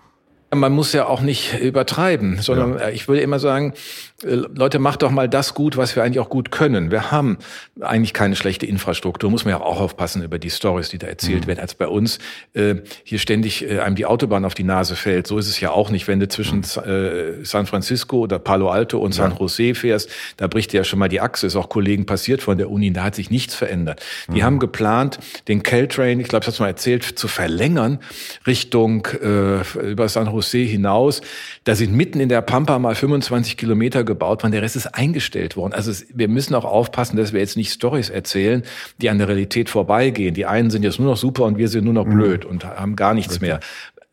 Man 0.53 0.73
muss 0.73 0.91
ja 0.91 1.05
auch 1.05 1.21
nicht 1.21 1.59
übertreiben, 1.61 2.41
sondern 2.41 2.77
ja. 2.77 2.89
ich 2.89 3.07
würde 3.07 3.21
immer 3.21 3.39
sagen, 3.39 3.73
äh, 4.21 4.35
Leute, 4.53 4.79
macht 4.79 5.01
doch 5.01 5.09
mal 5.09 5.29
das 5.29 5.53
gut, 5.53 5.77
was 5.77 5.95
wir 5.95 6.03
eigentlich 6.03 6.19
auch 6.19 6.29
gut 6.29 6.51
können. 6.51 6.91
Wir 6.91 7.09
haben 7.09 7.37
eigentlich 7.79 8.13
keine 8.13 8.35
schlechte 8.35 8.65
Infrastruktur, 8.65 9.31
muss 9.31 9.45
man 9.45 9.53
ja 9.53 9.61
auch 9.61 9.79
aufpassen 9.79 10.21
über 10.23 10.39
die 10.39 10.49
Stories, 10.49 10.89
die 10.89 10.97
da 10.97 11.07
erzählt 11.07 11.43
mhm. 11.43 11.47
werden, 11.47 11.59
als 11.61 11.73
bei 11.75 11.87
uns 11.87 12.19
äh, 12.53 12.75
hier 13.05 13.19
ständig 13.19 13.63
äh, 13.63 13.79
einem 13.79 13.95
die 13.95 14.05
Autobahn 14.05 14.43
auf 14.43 14.53
die 14.53 14.65
Nase 14.65 14.97
fällt. 14.97 15.25
So 15.25 15.37
ist 15.37 15.47
es 15.47 15.61
ja 15.61 15.71
auch 15.71 15.89
nicht, 15.89 16.09
wenn 16.09 16.19
du 16.19 16.27
zwischen 16.27 16.57
mhm. 16.57 16.91
äh, 16.91 17.45
San 17.45 17.65
Francisco 17.65 18.19
oder 18.19 18.37
Palo 18.37 18.69
Alto 18.69 18.99
und 18.99 19.13
San 19.13 19.33
Jose 19.37 19.73
fährst, 19.73 20.09
da 20.35 20.47
bricht 20.47 20.73
dir 20.73 20.79
ja 20.79 20.83
schon 20.83 20.99
mal 20.99 21.07
die 21.07 21.21
Achse, 21.21 21.47
ist 21.47 21.55
auch 21.55 21.69
Kollegen 21.69 22.05
passiert 22.05 22.41
von 22.41 22.57
der 22.57 22.69
Uni, 22.69 22.91
da 22.91 23.03
hat 23.03 23.15
sich 23.15 23.29
nichts 23.29 23.55
verändert. 23.55 24.01
Die 24.27 24.39
mhm. 24.39 24.43
haben 24.43 24.59
geplant, 24.59 25.19
den 25.47 25.63
Caltrain, 25.63 26.19
ich 26.19 26.27
glaube, 26.27 26.41
das 26.41 26.53
hast 26.53 26.59
du 26.59 26.63
mal 26.63 26.67
erzählt, 26.67 27.03
zu 27.05 27.29
verlängern 27.29 27.99
Richtung 28.45 29.07
äh, 29.21 29.61
über 29.79 30.09
San 30.09 30.27
Jose 30.27 30.40
José 30.41 30.65
hinaus. 30.65 31.21
Da 31.63 31.75
sind 31.75 31.93
mitten 31.93 32.19
in 32.19 32.29
der 32.29 32.41
Pampa 32.41 32.79
mal 32.79 32.95
25 32.95 33.57
Kilometer 33.57 34.03
gebaut 34.03 34.43
worden. 34.43 34.51
Der 34.51 34.61
Rest 34.61 34.75
ist 34.75 34.87
eingestellt 34.87 35.55
worden. 35.55 35.73
Also 35.73 35.91
es, 35.91 36.05
wir 36.13 36.27
müssen 36.27 36.55
auch 36.55 36.65
aufpassen, 36.65 37.17
dass 37.17 37.33
wir 37.33 37.39
jetzt 37.39 37.57
nicht 37.57 37.71
Stories 37.71 38.09
erzählen, 38.09 38.63
die 39.01 39.09
an 39.09 39.17
der 39.17 39.27
Realität 39.27 39.69
vorbeigehen. 39.69 40.33
Die 40.33 40.45
einen 40.45 40.69
sind 40.69 40.83
jetzt 40.83 40.99
nur 40.99 41.09
noch 41.09 41.17
super 41.17 41.45
und 41.45 41.57
wir 41.57 41.67
sind 41.67 41.85
nur 41.85 41.93
noch 41.93 42.05
mhm. 42.05 42.13
blöd 42.13 42.45
und 42.45 42.65
haben 42.65 42.95
gar 42.95 43.13
nichts 43.13 43.39
mehr. 43.39 43.59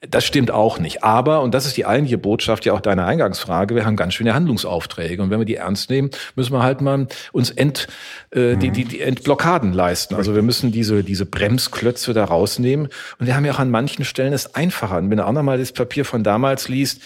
Das 0.00 0.24
stimmt 0.24 0.52
auch 0.52 0.78
nicht. 0.78 1.02
Aber, 1.02 1.42
und 1.42 1.54
das 1.54 1.66
ist 1.66 1.76
die 1.76 1.84
eigentliche 1.84 2.18
Botschaft 2.18 2.64
ja 2.64 2.72
auch 2.72 2.80
deiner 2.80 3.04
Eingangsfrage, 3.04 3.74
wir 3.74 3.84
haben 3.84 3.96
ganz 3.96 4.14
schöne 4.14 4.32
Handlungsaufträge. 4.32 5.20
Und 5.20 5.30
wenn 5.30 5.40
wir 5.40 5.44
die 5.44 5.56
ernst 5.56 5.90
nehmen, 5.90 6.10
müssen 6.36 6.52
wir 6.52 6.62
halt 6.62 6.80
mal 6.80 7.08
uns 7.32 7.50
Ent, 7.50 7.88
äh, 8.30 8.56
die, 8.56 8.70
die, 8.70 8.84
die 8.84 9.00
Entblockaden 9.00 9.72
leisten. 9.72 10.14
Also 10.14 10.36
wir 10.36 10.42
müssen 10.42 10.70
diese, 10.70 11.02
diese 11.02 11.26
Bremsklötze 11.26 12.12
da 12.12 12.24
rausnehmen. 12.24 12.86
Und 13.18 13.26
wir 13.26 13.34
haben 13.34 13.44
ja 13.44 13.52
auch 13.52 13.58
an 13.58 13.72
manchen 13.72 14.04
Stellen 14.04 14.32
es 14.32 14.54
einfacher. 14.54 14.98
Und 14.98 15.10
wenn 15.10 15.18
du 15.18 15.26
auch 15.26 15.32
nochmal 15.32 15.58
das 15.58 15.72
Papier 15.72 16.04
von 16.04 16.22
damals 16.22 16.68
liest, 16.68 17.02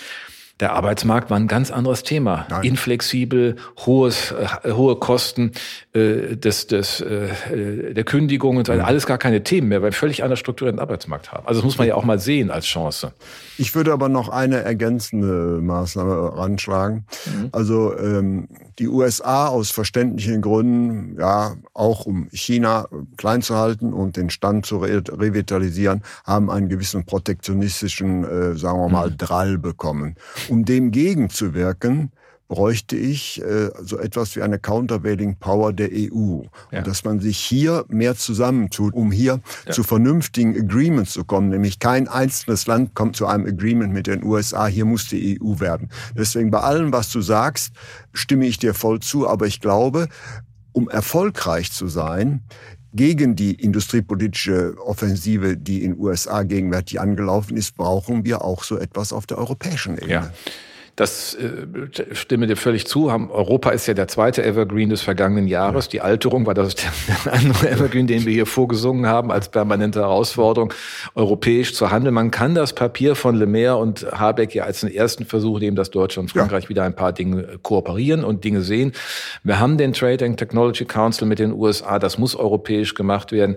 der 0.62 0.74
Arbeitsmarkt 0.74 1.28
war 1.28 1.36
ein 1.36 1.48
ganz 1.48 1.72
anderes 1.72 2.04
Thema. 2.04 2.46
Nein. 2.48 2.62
Inflexibel, 2.62 3.56
hohes, 3.84 4.30
äh, 4.62 4.70
hohe 4.70 4.94
Kosten 4.94 5.50
äh, 5.92 6.36
des, 6.36 6.68
des, 6.68 7.00
äh, 7.00 7.92
der 7.92 8.04
Kündigung 8.04 8.58
und 8.58 8.68
so 8.68 8.72
weiter. 8.72 8.84
Mhm. 8.84 8.88
Alles 8.88 9.06
gar 9.06 9.18
keine 9.18 9.42
Themen 9.42 9.68
mehr, 9.68 9.82
weil 9.82 9.88
wir 9.88 9.92
völlig 9.92 10.22
anders 10.22 10.38
strukturierten 10.38 10.78
Arbeitsmarkt 10.78 11.32
haben. 11.32 11.44
Also 11.48 11.60
das 11.60 11.64
muss 11.64 11.78
man 11.78 11.88
ja 11.88 11.96
auch 11.96 12.04
mal 12.04 12.20
sehen 12.20 12.52
als 12.52 12.66
Chance. 12.66 13.12
Ich 13.58 13.74
würde 13.74 13.92
aber 13.92 14.08
noch 14.08 14.28
eine 14.28 14.58
ergänzende 14.62 15.60
Maßnahme 15.60 16.36
ranschlagen. 16.36 17.06
Mhm. 17.26 17.48
Also 17.50 17.98
ähm, 17.98 18.48
die 18.78 18.88
USA 18.88 19.48
aus 19.48 19.70
verständlichen 19.70 20.42
Gründen, 20.42 21.18
ja, 21.18 21.56
auch 21.74 22.06
um 22.06 22.28
China 22.32 22.86
klein 23.16 23.42
zu 23.42 23.56
halten 23.56 23.92
und 23.92 24.16
den 24.16 24.30
Stand 24.30 24.64
zu 24.64 24.78
re 24.78 25.02
revitalisieren, 25.08 26.02
haben 26.24 26.50
einen 26.50 26.68
gewissen 26.68 27.04
protektionistischen, 27.04 28.24
äh, 28.24 28.56
sagen 28.56 28.78
wir 28.78 28.88
mal, 28.88 29.10
mhm. 29.10 29.16
Drall 29.18 29.58
bekommen. 29.58 30.14
Um 30.52 30.66
dem 30.66 30.90
gegenzuwirken, 30.90 32.12
bräuchte 32.46 32.94
ich 32.94 33.40
äh, 33.40 33.70
so 33.80 33.98
etwas 33.98 34.36
wie 34.36 34.42
eine 34.42 34.58
Countervailing 34.58 35.36
Power 35.36 35.72
der 35.72 35.88
EU. 35.90 36.42
Ja. 36.70 36.80
Und 36.80 36.86
dass 36.86 37.04
man 37.04 37.20
sich 37.20 37.38
hier 37.38 37.86
mehr 37.88 38.16
zusammentut, 38.16 38.92
um 38.92 39.10
hier 39.10 39.40
ja. 39.64 39.72
zu 39.72 39.82
vernünftigen 39.82 40.54
Agreements 40.54 41.12
zu 41.12 41.24
kommen. 41.24 41.48
Nämlich 41.48 41.78
kein 41.78 42.06
einzelnes 42.06 42.66
Land 42.66 42.94
kommt 42.94 43.16
zu 43.16 43.26
einem 43.26 43.46
Agreement 43.46 43.94
mit 43.94 44.06
den 44.06 44.22
USA, 44.22 44.66
hier 44.66 44.84
muss 44.84 45.08
die 45.08 45.40
EU 45.40 45.58
werden. 45.58 45.88
Deswegen 46.14 46.50
bei 46.50 46.60
allem, 46.60 46.92
was 46.92 47.10
du 47.10 47.22
sagst, 47.22 47.72
stimme 48.12 48.44
ich 48.44 48.58
dir 48.58 48.74
voll 48.74 49.00
zu. 49.00 49.26
Aber 49.26 49.46
ich 49.46 49.58
glaube, 49.58 50.08
um 50.72 50.90
erfolgreich 50.90 51.72
zu 51.72 51.88
sein, 51.88 52.42
gegen 52.92 53.36
die 53.36 53.54
industriepolitische 53.54 54.74
Offensive, 54.84 55.56
die 55.56 55.82
in 55.82 55.98
USA 55.98 56.42
gegenwärtig 56.42 57.00
angelaufen 57.00 57.56
ist, 57.56 57.76
brauchen 57.76 58.24
wir 58.24 58.44
auch 58.44 58.64
so 58.64 58.76
etwas 58.78 59.12
auf 59.12 59.26
der 59.26 59.38
europäischen 59.38 59.96
Ebene. 59.96 60.12
Ja. 60.12 60.30
Das 60.94 61.34
äh, 61.34 61.66
stimme 62.12 62.46
dir 62.46 62.56
völlig 62.56 62.86
zu. 62.86 63.08
Europa 63.08 63.70
ist 63.70 63.86
ja 63.86 63.94
der 63.94 64.08
zweite 64.08 64.44
Evergreen 64.44 64.90
des 64.90 65.00
vergangenen 65.00 65.48
Jahres. 65.48 65.88
Die 65.88 66.02
Alterung 66.02 66.44
war 66.44 66.52
das 66.52 66.74
der 67.24 67.32
andere 67.32 67.70
Evergreen, 67.70 68.06
den 68.06 68.26
wir 68.26 68.32
hier 68.32 68.44
vorgesungen 68.44 69.06
haben, 69.06 69.32
als 69.32 69.48
permanente 69.48 70.00
Herausforderung, 70.00 70.74
europäisch 71.14 71.72
zu 71.72 71.90
handeln. 71.90 72.14
Man 72.14 72.30
kann 72.30 72.54
das 72.54 72.74
Papier 72.74 73.14
von 73.14 73.36
Le 73.36 73.46
Maire 73.46 73.78
und 73.78 74.06
Habeck 74.12 74.54
ja 74.54 74.64
als 74.64 74.80
den 74.80 74.92
ersten 74.92 75.24
Versuch 75.24 75.60
nehmen, 75.60 75.76
dass 75.76 75.90
Deutschland 75.90 76.28
und 76.28 76.38
Frankreich 76.38 76.64
ja. 76.64 76.68
wieder 76.68 76.82
ein 76.82 76.94
paar 76.94 77.14
Dinge 77.14 77.58
kooperieren 77.62 78.22
und 78.22 78.44
Dinge 78.44 78.60
sehen. 78.60 78.92
Wir 79.44 79.58
haben 79.58 79.78
den 79.78 79.94
Trade 79.94 80.26
and 80.26 80.36
Technology 80.36 80.84
Council 80.84 81.26
mit 81.26 81.38
den 81.38 81.52
USA. 81.52 81.98
Das 81.98 82.18
muss 82.18 82.36
europäisch 82.36 82.92
gemacht 82.92 83.32
werden. 83.32 83.56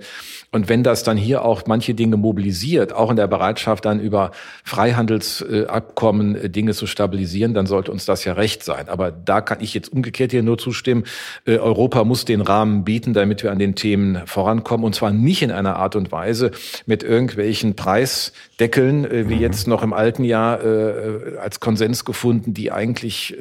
Und 0.53 0.69
wenn 0.69 0.83
das 0.83 1.03
dann 1.03 1.17
hier 1.17 1.43
auch 1.43 1.63
manche 1.67 1.95
Dinge 1.95 2.15
mobilisiert, 2.15 2.93
auch 2.93 3.09
in 3.09 3.17
der 3.17 3.27
Bereitschaft 3.27 3.83
dann 3.83 3.99
über 3.99 4.31
Freihandelsabkommen 4.63 6.35
äh, 6.35 6.49
Dinge 6.49 6.73
zu 6.73 6.87
stabilisieren, 6.87 7.24
dann 7.53 7.65
sollte 7.65 7.91
uns 7.91 8.05
das 8.05 8.23
ja 8.23 8.33
recht 8.33 8.63
sein. 8.63 8.87
Aber 8.87 9.11
da 9.11 9.41
kann 9.41 9.59
ich 9.61 9.73
jetzt 9.73 9.91
umgekehrt 9.91 10.31
hier 10.31 10.43
nur 10.43 10.57
zustimmen. 10.57 11.03
Äh, 11.45 11.57
Europa 11.57 12.03
muss 12.03 12.23
den 12.23 12.41
Rahmen 12.41 12.85
bieten, 12.85 13.13
damit 13.13 13.43
wir 13.43 13.51
an 13.51 13.59
den 13.59 13.75
Themen 13.75 14.21
vorankommen. 14.25 14.85
Und 14.85 14.95
zwar 14.95 15.11
nicht 15.11 15.41
in 15.41 15.51
einer 15.51 15.75
Art 15.75 15.95
und 15.95 16.11
Weise 16.11 16.51
mit 16.85 17.03
irgendwelchen 17.03 17.75
Preisdeckeln, 17.75 19.05
äh, 19.05 19.29
wie 19.29 19.35
mhm. 19.35 19.41
jetzt 19.41 19.67
noch 19.67 19.83
im 19.83 19.91
alten 19.91 20.23
Jahr 20.23 20.45
als 21.41 21.59
Konsens 21.59 22.05
gefunden, 22.05 22.53
die 22.53 22.71
eigentlich 22.71 23.35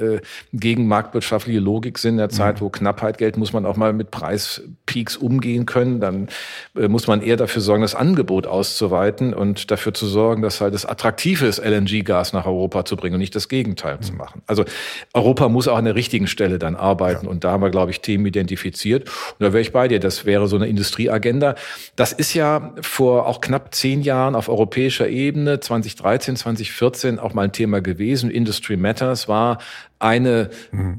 gegen 0.53 0.87
marktwirtschaftliche 0.87 1.61
Logik 1.61 1.99
sind. 1.99 2.15
In 2.15 2.19
der 2.19 2.29
Zeit, 2.29 2.57
mhm. 2.57 2.61
wo 2.65 2.71
Knappheit 2.71 3.19
gilt, 3.19 3.37
muss 3.37 3.53
man 3.53 3.67
auch 3.67 3.77
mal 3.77 3.93
mit 3.93 4.11
Preispeaks 4.11 5.17
umgehen 5.17 5.67
können. 5.67 6.01
Dann 6.01 6.29
muss 6.75 7.05
muss 7.05 7.09
man 7.09 7.21
eher 7.21 7.37
dafür 7.37 7.61
sorgen, 7.61 7.83
das 7.83 7.95
Angebot 7.95 8.47
auszuweiten 8.47 9.35
und 9.35 9.71
dafür 9.71 9.93
zu 9.93 10.07
sorgen, 10.07 10.41
dass 10.41 10.63
halt 10.63 10.73
es 10.73 10.87
attraktiv 10.87 11.43
ist, 11.43 11.59
LNG-Gas 11.59 12.33
nach 12.33 12.47
Europa 12.47 12.87
zu 12.87 12.97
bringen 12.97 13.17
und 13.17 13.21
nicht 13.21 13.35
das 13.35 13.51
Gegenteil 13.51 13.74
mhm. 13.75 14.03
zu 14.03 14.13
machen. 14.15 14.43
Also 14.47 14.65
Europa 15.13 15.49
muss 15.49 15.69
auch 15.69 15.77
an 15.77 15.85
der 15.85 15.95
richtigen 15.95 16.27
Stelle 16.27 16.59
dann 16.59 16.77
arbeiten 16.77 17.27
ja. 17.27 17.31
und 17.31 17.45
da 17.45 17.53
haben 17.53 17.63
wir, 17.63 17.71
glaube 17.71 17.91
ich, 17.91 18.01
Themen 18.01 18.27
identifiziert. 18.27 19.09
Und 19.09 19.41
da 19.41 19.53
wäre 19.53 19.61
ich 19.61 19.73
bei 19.73 19.89
dir, 19.89 20.01
das 20.01 20.25
wäre 20.25 20.47
so 20.49 20.57
eine 20.57 20.67
Industrieagenda. 20.67 21.55
Das 21.97 22.13
ist 22.13 22.35
ja 22.35 22.73
vor 22.81 23.27
auch 23.27 23.41
knapp 23.41 23.75
zehn 23.75 24.03
Jahren 24.03 24.35
auf 24.35 24.49
europäischer 24.49 25.09
Ebene, 25.09 25.61
2013, 25.61 26.37
2014 26.37 27.19
auch 27.19 27.35
mal 27.35 27.43
ein 27.43 27.53
Thema 27.53 27.81
gewesen. 27.81 28.31
Industry 28.31 28.77
Matters 28.77 29.29
war 29.29 29.59
eine 30.05 30.51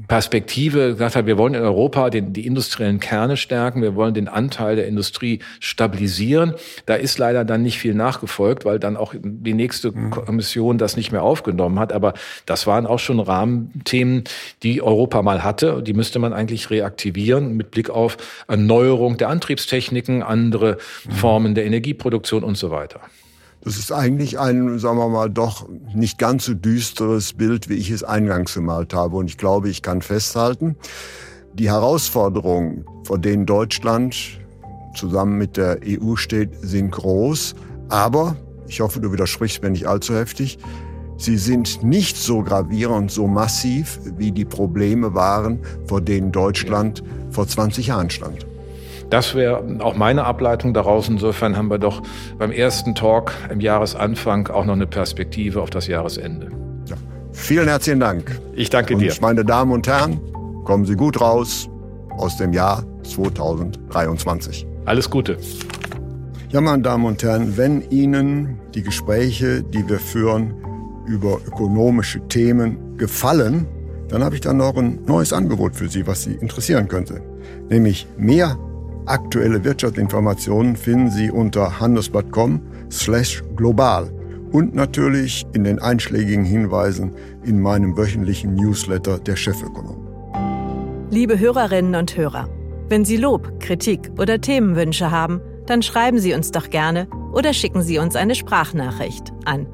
Perspektive 0.08 0.92
gesagt 0.92 1.14
hat, 1.14 1.26
wir 1.26 1.38
wollen 1.38 1.54
in 1.54 1.62
Europa 1.62 2.10
den, 2.10 2.32
die 2.32 2.44
industriellen 2.44 2.98
Kerne 2.98 3.36
stärken, 3.36 3.80
wir 3.80 3.94
wollen 3.94 4.14
den 4.14 4.26
Anteil 4.26 4.74
der 4.74 4.88
Industrie 4.88 5.40
stabilisieren. 5.60 6.54
Da 6.86 6.94
ist 6.94 7.16
leider 7.18 7.44
dann 7.44 7.62
nicht 7.62 7.78
viel 7.78 7.94
nachgefolgt, 7.94 8.64
weil 8.64 8.80
dann 8.80 8.96
auch 8.96 9.14
die 9.16 9.54
nächste 9.54 9.92
mhm. 9.92 10.10
Kommission 10.10 10.76
das 10.76 10.96
nicht 10.96 11.12
mehr 11.12 11.22
aufgenommen 11.22 11.78
hat. 11.78 11.92
Aber 11.92 12.14
das 12.46 12.65
waren 12.66 12.86
auch 12.86 12.98
schon 12.98 13.20
Rahmenthemen, 13.20 14.24
die 14.62 14.82
Europa 14.82 15.22
mal 15.22 15.44
hatte. 15.44 15.82
Die 15.82 15.94
müsste 15.94 16.18
man 16.18 16.32
eigentlich 16.32 16.70
reaktivieren 16.70 17.56
mit 17.56 17.70
Blick 17.70 17.90
auf 17.90 18.16
Erneuerung 18.48 19.16
der 19.16 19.28
Antriebstechniken, 19.28 20.22
andere. 20.22 20.78
Formen 21.08 21.54
der 21.54 21.64
Energieproduktion 21.64 22.42
und 22.42 22.56
so 22.56 22.70
weiter. 22.70 23.00
Das 23.62 23.78
ist 23.78 23.90
eigentlich 23.90 24.38
ein, 24.38 24.78
sagen 24.78 24.98
wir 24.98 25.08
mal, 25.08 25.28
doch 25.28 25.68
nicht 25.94 26.18
ganz 26.18 26.44
so 26.44 26.54
düsteres 26.54 27.32
Bild, 27.32 27.68
wie 27.68 27.74
ich 27.74 27.90
es 27.90 28.04
eingangs 28.04 28.54
gemalt 28.54 28.94
habe. 28.94 29.16
Und 29.16 29.28
ich 29.28 29.38
glaube, 29.38 29.68
ich 29.68 29.82
kann 29.82 30.02
festhalten, 30.02 30.76
die 31.54 31.70
Herausforderungen, 31.70 32.84
vor 33.04 33.18
denen 33.18 33.46
Deutschland 33.46 34.38
zusammen 34.94 35.36
mit 35.38 35.56
der 35.56 35.80
EU 35.84 36.16
steht, 36.16 36.50
sind 36.60 36.92
groß. 36.92 37.54
Aber, 37.88 38.36
ich 38.68 38.80
hoffe, 38.80 39.00
du 39.00 39.12
widersprichst 39.12 39.62
mir 39.62 39.70
nicht 39.70 39.86
allzu 39.86 40.14
heftig, 40.14 40.58
sie 41.16 41.36
sind 41.36 41.82
nicht 41.82 42.16
so 42.16 42.42
gravierend, 42.42 43.10
so 43.10 43.26
massiv, 43.26 43.98
wie 44.16 44.32
die 44.32 44.44
Probleme 44.44 45.14
waren, 45.14 45.60
vor 45.86 46.00
denen 46.00 46.32
Deutschland 46.32 47.02
vor 47.30 47.46
20 47.46 47.88
Jahren 47.88 48.10
stand. 48.10 48.46
Das 49.10 49.34
wäre 49.34 49.62
auch 49.80 49.96
meine 49.96 50.24
Ableitung 50.24 50.74
daraus. 50.74 51.08
Insofern 51.08 51.56
haben 51.56 51.70
wir 51.70 51.78
doch 51.78 52.02
beim 52.38 52.50
ersten 52.50 52.94
Talk 52.94 53.32
im 53.50 53.60
Jahresanfang 53.60 54.48
auch 54.48 54.64
noch 54.64 54.74
eine 54.74 54.86
Perspektive 54.86 55.62
auf 55.62 55.70
das 55.70 55.86
Jahresende. 55.86 56.48
Ja. 56.86 56.96
Vielen 57.32 57.68
herzlichen 57.68 58.00
Dank. 58.00 58.40
Ich 58.54 58.70
danke 58.70 58.94
und 58.94 59.00
dir. 59.00 59.14
Meine 59.20 59.44
Damen 59.44 59.70
und 59.70 59.86
Herren, 59.86 60.20
kommen 60.64 60.84
Sie 60.84 60.96
gut 60.96 61.20
raus 61.20 61.68
aus 62.16 62.36
dem 62.36 62.52
Jahr 62.52 62.84
2023. 63.04 64.66
Alles 64.86 65.08
Gute. 65.08 65.38
Ja, 66.50 66.60
meine 66.60 66.82
Damen 66.82 67.04
und 67.04 67.22
Herren, 67.22 67.56
wenn 67.56 67.88
Ihnen 67.90 68.58
die 68.74 68.82
Gespräche, 68.82 69.62
die 69.62 69.88
wir 69.88 69.98
führen 69.98 70.54
über 71.06 71.40
ökonomische 71.46 72.26
Themen 72.28 72.96
gefallen, 72.96 73.66
dann 74.08 74.22
habe 74.22 74.34
ich 74.34 74.40
dann 74.40 74.58
noch 74.58 74.76
ein 74.76 75.00
neues 75.06 75.32
Angebot 75.32 75.74
für 75.74 75.88
Sie, 75.88 76.06
was 76.06 76.22
Sie 76.22 76.34
interessieren 76.34 76.88
könnte. 76.88 77.22
Nämlich 77.68 78.06
mehr 78.16 78.56
Aktuelle 79.06 79.62
Wirtschaftsinformationen 79.62 80.74
finden 80.74 81.10
Sie 81.10 81.30
unter 81.30 81.78
handelsblatt.com 81.78 82.60
slash 82.90 83.42
global 83.54 84.10
und 84.50 84.74
natürlich 84.74 85.46
in 85.52 85.62
den 85.62 85.78
einschlägigen 85.78 86.44
Hinweisen 86.44 87.12
in 87.44 87.60
meinem 87.60 87.96
wöchentlichen 87.96 88.56
Newsletter 88.56 89.20
der 89.20 89.36
Chefökonom. 89.36 90.08
Liebe 91.10 91.38
Hörerinnen 91.38 91.94
und 91.94 92.16
Hörer, 92.16 92.48
wenn 92.88 93.04
Sie 93.04 93.16
Lob, 93.16 93.60
Kritik 93.60 94.10
oder 94.18 94.40
Themenwünsche 94.40 95.12
haben, 95.12 95.40
dann 95.66 95.82
schreiben 95.82 96.18
Sie 96.18 96.34
uns 96.34 96.50
doch 96.50 96.68
gerne 96.68 97.06
oder 97.32 97.52
schicken 97.52 97.82
Sie 97.82 97.98
uns 97.98 98.16
eine 98.16 98.34
Sprachnachricht 98.34 99.32
an 99.44 99.68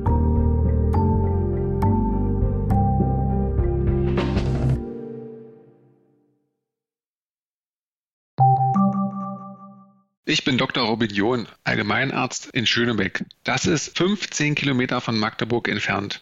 Ich 10.25 10.43
bin 10.43 10.59
Dr. 10.59 10.83
Robin 10.83 11.09
John, 11.09 11.47
Allgemeinarzt 11.63 12.51
in 12.53 12.67
Schönebeck. 12.67 13.25
Das 13.43 13.65
ist 13.65 13.97
15 13.97 14.53
Kilometer 14.53 15.01
von 15.01 15.17
Magdeburg 15.17 15.67
entfernt 15.67 16.21